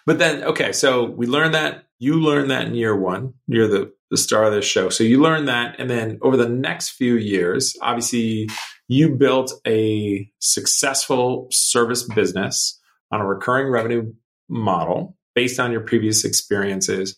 [0.06, 0.72] but then, okay.
[0.72, 3.34] So we learned that you learned that in year one.
[3.48, 4.90] You're the the star of this show.
[4.90, 5.76] So you learned that.
[5.80, 8.50] And then over the next few years, obviously,
[8.88, 12.80] you built a successful service business
[13.12, 14.14] on a recurring revenue
[14.48, 17.18] model based on your previous experiences.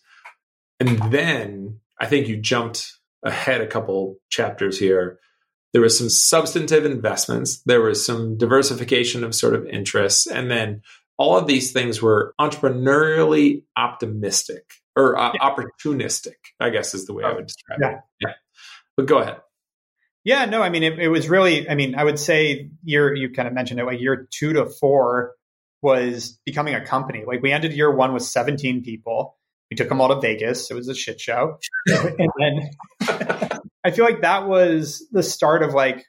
[0.80, 2.92] And then I think you jumped
[3.22, 5.18] ahead a couple chapters here.
[5.72, 10.80] There was some substantive investments, there was some diversification of sort of interests, and then
[11.18, 14.64] all of these things were entrepreneurially optimistic
[14.96, 15.40] or uh, yeah.
[15.40, 17.90] opportunistic, I guess is the way I would describe yeah.
[17.90, 17.98] it.
[18.20, 18.32] Yeah.
[18.96, 19.40] But go ahead.
[20.24, 23.30] Yeah, no, I mean, it, it, was really, I mean, I would say year, you
[23.30, 25.32] kind of mentioned it, like year two to four
[25.82, 27.24] was becoming a company.
[27.26, 29.36] Like we ended year one with 17 people.
[29.70, 30.70] We took them all to Vegas.
[30.70, 31.58] It was a shit show.
[31.86, 32.70] and then
[33.84, 36.04] I feel like that was the start of like,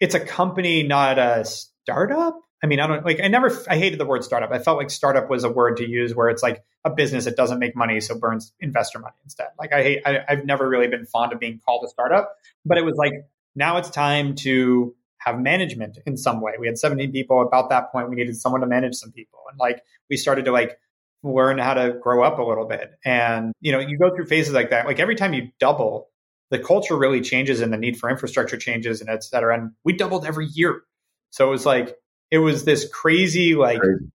[0.00, 2.38] it's a company, not a startup.
[2.62, 4.52] I mean, I don't like, I never, I hated the word startup.
[4.52, 7.36] I felt like startup was a word to use where it's like a business that
[7.36, 9.48] doesn't make money, so burns investor money instead.
[9.58, 12.78] Like, I hate, I, I've never really been fond of being called a startup, but
[12.78, 13.12] it was like,
[13.56, 16.52] now it's time to have management in some way.
[16.58, 17.42] We had 17 people.
[17.42, 19.40] About that point, we needed someone to manage some people.
[19.50, 20.78] And like, we started to like
[21.22, 22.92] learn how to grow up a little bit.
[23.04, 24.86] And, you know, you go through phases like that.
[24.86, 26.08] Like every time you double,
[26.50, 29.56] the culture really changes and the need for infrastructure changes and et cetera.
[29.56, 30.82] And we doubled every year.
[31.30, 31.96] So it was like,
[32.32, 34.10] it was this crazy like crazy.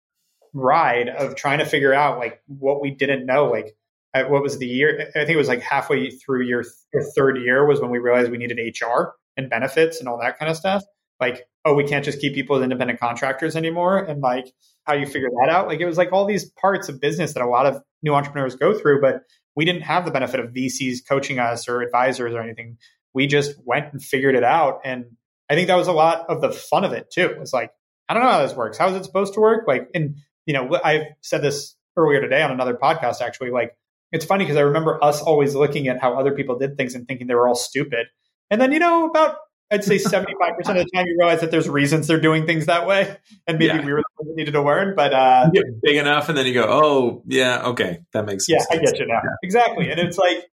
[0.52, 3.46] ride of trying to figure out like what we didn't know.
[3.46, 3.78] Like
[4.14, 5.10] what was the year?
[5.10, 8.32] I think it was like halfway through your th- third year was when we realized
[8.32, 10.84] we needed HR and benefits and all that kind of stuff.
[11.20, 14.00] Like, oh, we can't just keep people as independent contractors anymore.
[14.00, 14.52] And like
[14.86, 15.68] how do you figure that out.
[15.68, 18.56] Like it was like all these parts of business that a lot of new entrepreneurs
[18.56, 19.22] go through, but
[19.56, 22.78] we didn't have the benefit of VCs coaching us or advisors or anything.
[23.14, 24.80] We just went and figured it out.
[24.84, 25.06] And
[25.52, 27.26] I think that was a lot of the fun of it too.
[27.26, 27.72] It was like,
[28.10, 28.78] I don't know how this works.
[28.78, 29.68] How is it supposed to work?
[29.68, 33.22] Like, and you know, I've said this earlier today on another podcast.
[33.22, 33.76] Actually, like,
[34.12, 37.08] it's funny because I remember us always looking at how other people did things and
[37.08, 38.08] thinking they were all stupid.
[38.50, 39.38] And then, you know, about
[39.70, 42.46] I'd say seventy five percent of the time, you realize that there's reasons they're doing
[42.46, 43.86] things that way, and maybe yeah.
[43.86, 44.96] we were needed to learn.
[44.96, 48.46] But uh, you get big enough, and then you go, "Oh, yeah, okay, that makes
[48.46, 49.20] sense." Yeah, I get you now.
[49.22, 49.30] Yeah.
[49.44, 50.50] Exactly, and it's like,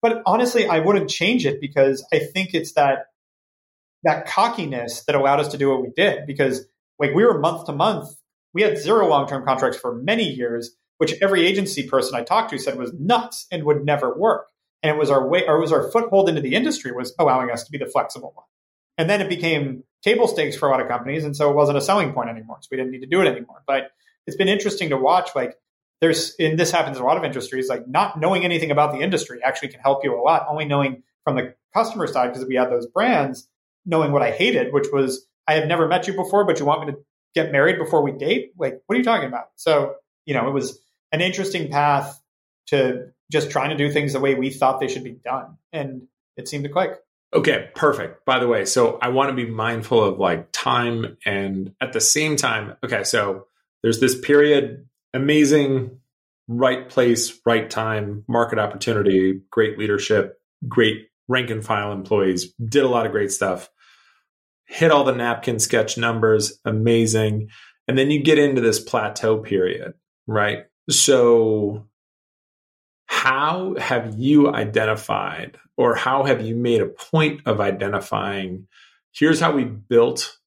[0.00, 3.06] but honestly, I wouldn't change it because I think it's that
[4.04, 6.26] that cockiness that allowed us to do what we did.
[6.26, 6.64] Because
[7.02, 8.14] like we were month to month.
[8.54, 12.50] We had zero long term contracts for many years, which every agency person I talked
[12.50, 14.46] to said was nuts and would never work.
[14.82, 17.50] And it was our way, or it was our foothold into the industry was allowing
[17.50, 18.46] us to be the flexible one.
[18.98, 21.78] And then it became table stakes for a lot of companies, and so it wasn't
[21.78, 22.58] a selling point anymore.
[22.60, 23.62] So we didn't need to do it anymore.
[23.66, 23.90] But
[24.26, 25.30] it's been interesting to watch.
[25.34, 25.56] Like
[26.00, 27.68] there's, and this happens in a lot of industries.
[27.68, 30.46] Like not knowing anything about the industry actually can help you a lot.
[30.48, 33.48] Only knowing from the customer side because we had those brands,
[33.84, 36.86] knowing what I hated, which was I have never met you before, but you want
[36.86, 36.98] me to
[37.34, 38.52] get married before we date?
[38.58, 39.46] Like, what are you talking about?
[39.56, 40.78] So, you know, it was
[41.10, 42.20] an interesting path
[42.68, 45.56] to just trying to do things the way we thought they should be done.
[45.72, 46.02] And
[46.36, 46.92] it seemed to click.
[47.34, 48.26] Okay, perfect.
[48.26, 52.00] By the way, so I want to be mindful of like time and at the
[52.00, 53.46] same time, okay, so
[53.82, 55.98] there's this period, amazing,
[56.46, 60.38] right place, right time, market opportunity, great leadership,
[60.68, 63.70] great rank and file employees, did a lot of great stuff,
[64.72, 67.50] hit all the napkin sketch numbers, amazing.
[67.86, 69.92] And then you get into this plateau period,
[70.26, 70.64] right?
[70.88, 71.86] So
[73.04, 78.66] how have you identified or how have you made a point of identifying
[79.12, 80.38] here's how we built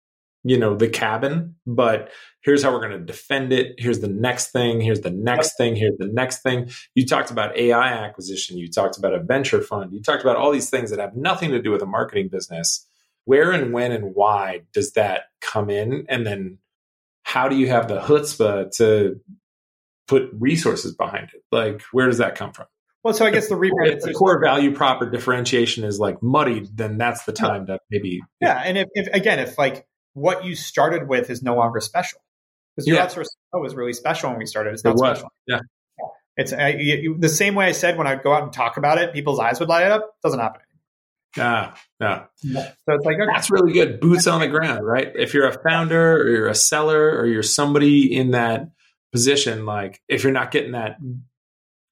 [0.43, 2.09] you know the cabin but
[2.41, 3.73] here's how we're going to defend it.
[3.80, 4.80] Here's the next thing.
[4.80, 5.76] Here's the next thing.
[5.76, 6.69] Here's the next thing.
[6.93, 8.57] You talked about ai acquisition.
[8.57, 9.93] You talked about a venture fund.
[9.93, 12.88] You talked about all these things that have nothing to do with a marketing business
[13.26, 16.59] where and when and why does that come in and then
[17.23, 19.19] how do you have the chutzpah to
[20.07, 21.43] put resources behind it.
[21.51, 22.67] Like, where does that come from?
[23.03, 26.23] Well, so I guess the rebrand, if the core value prop or differentiation is like
[26.23, 28.21] muddied, then that's the time to maybe.
[28.41, 32.19] Yeah, and if, if, again, if like what you started with is no longer special,
[32.76, 33.13] because your yeah.
[33.53, 35.30] was really special when we started, it's not it special.
[35.45, 35.59] Yeah,
[36.36, 38.97] it's I, you, the same way I said when I go out and talk about
[38.97, 40.01] it, people's eyes would light up.
[40.01, 40.61] It Doesn't happen.
[41.38, 42.25] Ah, yeah.
[42.43, 43.25] So it's like okay.
[43.33, 43.99] that's really good.
[43.99, 45.11] Boots on the ground, right?
[45.15, 48.69] If you're a founder or you're a seller or you're somebody in that
[49.11, 50.97] position, like if you're not getting that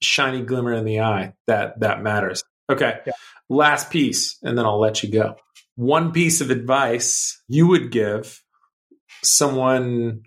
[0.01, 2.43] shiny glimmer in the eye, that that matters.
[2.71, 2.99] Okay.
[3.05, 3.13] Yeah.
[3.49, 5.35] Last piece, and then I'll let you go.
[5.75, 8.41] One piece of advice you would give
[9.23, 10.23] someone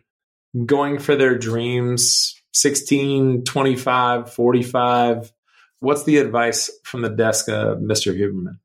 [0.64, 5.32] going for their dreams 16, 25, 45.
[5.80, 8.16] What's the advice from the desk of Mr.
[8.16, 8.58] Huberman?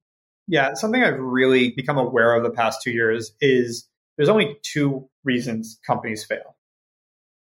[0.51, 3.87] Yeah, something I've really become aware of the past two years is
[4.17, 6.57] there's only two reasons companies fail.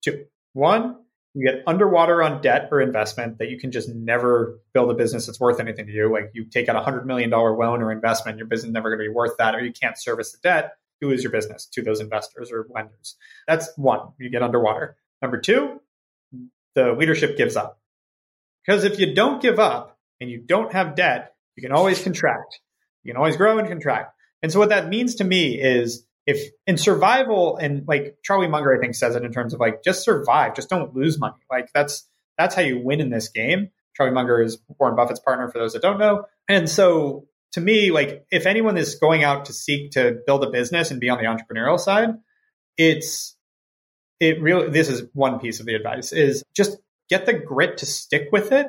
[0.04, 0.26] Two.
[0.54, 0.96] One,
[1.36, 5.28] you get underwater on debt or investment that you can just never build a business
[5.28, 6.12] that's worth anything to you.
[6.12, 8.90] Like you take out a hundred million dollar loan or investment, your business is never
[8.90, 10.72] going to be worth that, or you can't service the debt.
[11.00, 13.16] Who is your business to those investors or lenders?
[13.48, 14.00] That's one.
[14.18, 14.98] You get underwater.
[15.22, 15.82] Number two,
[16.74, 17.80] the leadership gives up.
[18.66, 22.60] Because if you don't give up and you don't have debt, you can always contract.
[23.08, 24.14] You can always grow and contract.
[24.44, 28.76] And so what that means to me is if in survival and like Charlie Munger,
[28.76, 31.38] I think says it in terms of like just survive, just don't lose money.
[31.50, 33.70] Like that's that's how you win in this game.
[33.96, 36.26] Charlie Munger is Warren Buffett's partner for those that don't know.
[36.50, 40.50] And so to me, like if anyone is going out to seek to build a
[40.50, 42.10] business and be on the entrepreneurial side,
[42.78, 43.38] it's
[44.20, 46.78] it really this is one piece of the advice is just
[47.10, 48.68] get the grit to stick with it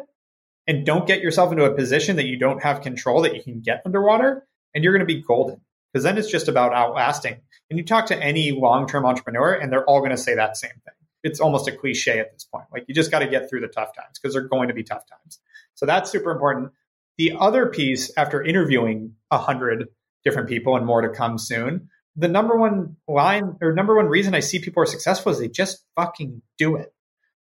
[0.68, 3.60] and don't get yourself into a position that you don't have control that you can
[3.60, 5.60] get underwater and you're going to be golden
[5.92, 7.40] because then it's just about outlasting.
[7.70, 10.56] And you talk to any long term entrepreneur, and they're all going to say that
[10.56, 10.94] same thing.
[11.24, 12.66] It's almost a cliche at this point.
[12.72, 14.84] Like you just got to get through the tough times because they're going to be
[14.84, 15.40] tough times.
[15.74, 16.70] So that's super important.
[17.16, 19.88] The other piece, after interviewing a hundred
[20.24, 24.34] different people and more to come soon, the number one line or number one reason
[24.34, 26.92] I see people are successful is they just fucking do it.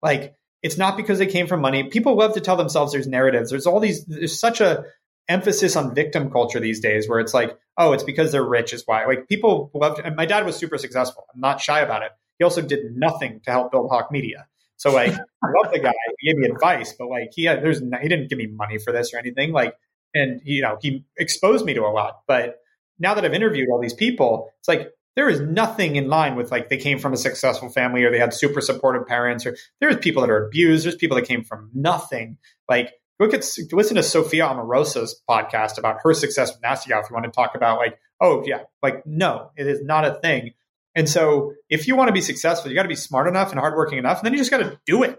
[0.01, 1.83] Like it's not because they came from money.
[1.83, 3.49] People love to tell themselves there's narratives.
[3.49, 4.05] There's all these.
[4.05, 4.85] There's such a
[5.27, 8.83] emphasis on victim culture these days where it's like, oh, it's because they're rich is
[8.85, 9.05] why.
[9.05, 11.25] Like people love and my dad was super successful.
[11.33, 12.11] I'm not shy about it.
[12.37, 14.47] He also did nothing to help build Hawke Media.
[14.77, 15.93] So like, I love the guy.
[16.19, 18.91] He gave me advice, but like he had, there's he didn't give me money for
[18.91, 19.51] this or anything.
[19.51, 19.75] Like,
[20.13, 22.21] and you know, he exposed me to a lot.
[22.27, 22.57] But
[22.99, 26.51] now that I've interviewed all these people, it's like there is nothing in line with
[26.51, 29.97] like they came from a successful family or they had super supportive parents or there's
[29.97, 30.85] people that are abused.
[30.85, 32.37] There's people that came from nothing.
[32.69, 37.09] Like look at listen to Sophia Amoruso's podcast about her success with Nasty Gal if
[37.09, 40.51] you want to talk about like, oh yeah, like no, it is not a thing.
[40.95, 43.59] And so if you want to be successful, you got to be smart enough and
[43.59, 45.17] hardworking enough, and then you just got to do it.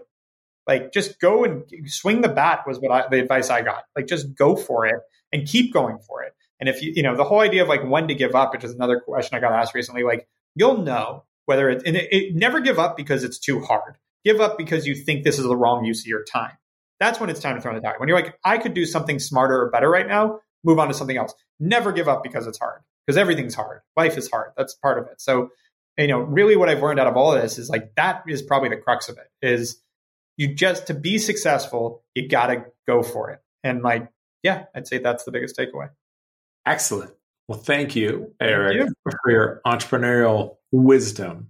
[0.67, 3.83] Like just go and swing the bat was what I, the advice I got.
[3.95, 4.95] Like just go for it
[5.31, 6.33] and keep going for it.
[6.59, 8.63] And if you, you know, the whole idea of like when to give up, which
[8.63, 12.59] is another question I got asked recently, like you'll know whether and it, it never
[12.61, 13.95] give up because it's too hard.
[14.23, 16.57] Give up because you think this is the wrong use of your time.
[16.99, 17.95] That's when it's time to throw in the towel.
[17.97, 20.93] When you're like, I could do something smarter or better right now, move on to
[20.93, 21.33] something else.
[21.59, 23.81] Never give up because it's hard, because everything's hard.
[23.97, 24.51] Life is hard.
[24.55, 25.19] That's part of it.
[25.19, 25.49] So,
[25.97, 28.41] you know, really what I've learned out of all of this is like, that is
[28.41, 29.81] probably the crux of it is
[30.37, 33.39] you just, to be successful, you got to go for it.
[33.63, 34.07] And like,
[34.41, 35.89] yeah, I'd say that's the biggest takeaway.
[36.65, 37.11] Excellent.
[37.47, 39.11] Well, thank you, Erik, thank you.
[39.21, 41.49] for your entrepreneurial wisdom.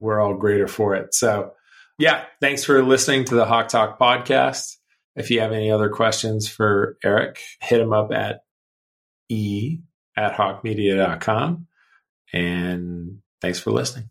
[0.00, 1.14] We're all greater for it.
[1.14, 1.52] So,
[1.98, 4.76] yeah, thanks for listening to the Hawke Talk podcast.
[5.14, 8.44] If you have any other questions for Erik, hit him up at
[9.28, 9.80] e
[10.16, 11.66] at hawkemedia.com.
[12.32, 14.08] And thanks for listening.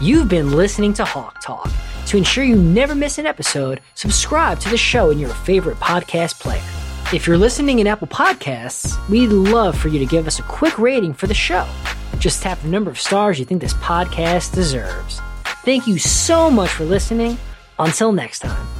[0.00, 1.70] You've been listening to Hawke Talk.
[2.06, 6.40] To ensure you never miss an episode, subscribe to the show in your favorite podcast
[6.40, 6.79] player.
[7.12, 10.78] If you're listening in Apple Podcasts, we'd love for you to give us a quick
[10.78, 11.66] rating for the show.
[12.20, 15.20] Just tap the number of stars you think this podcast deserves.
[15.64, 17.36] Thank you so much for listening.
[17.80, 18.79] Until next time.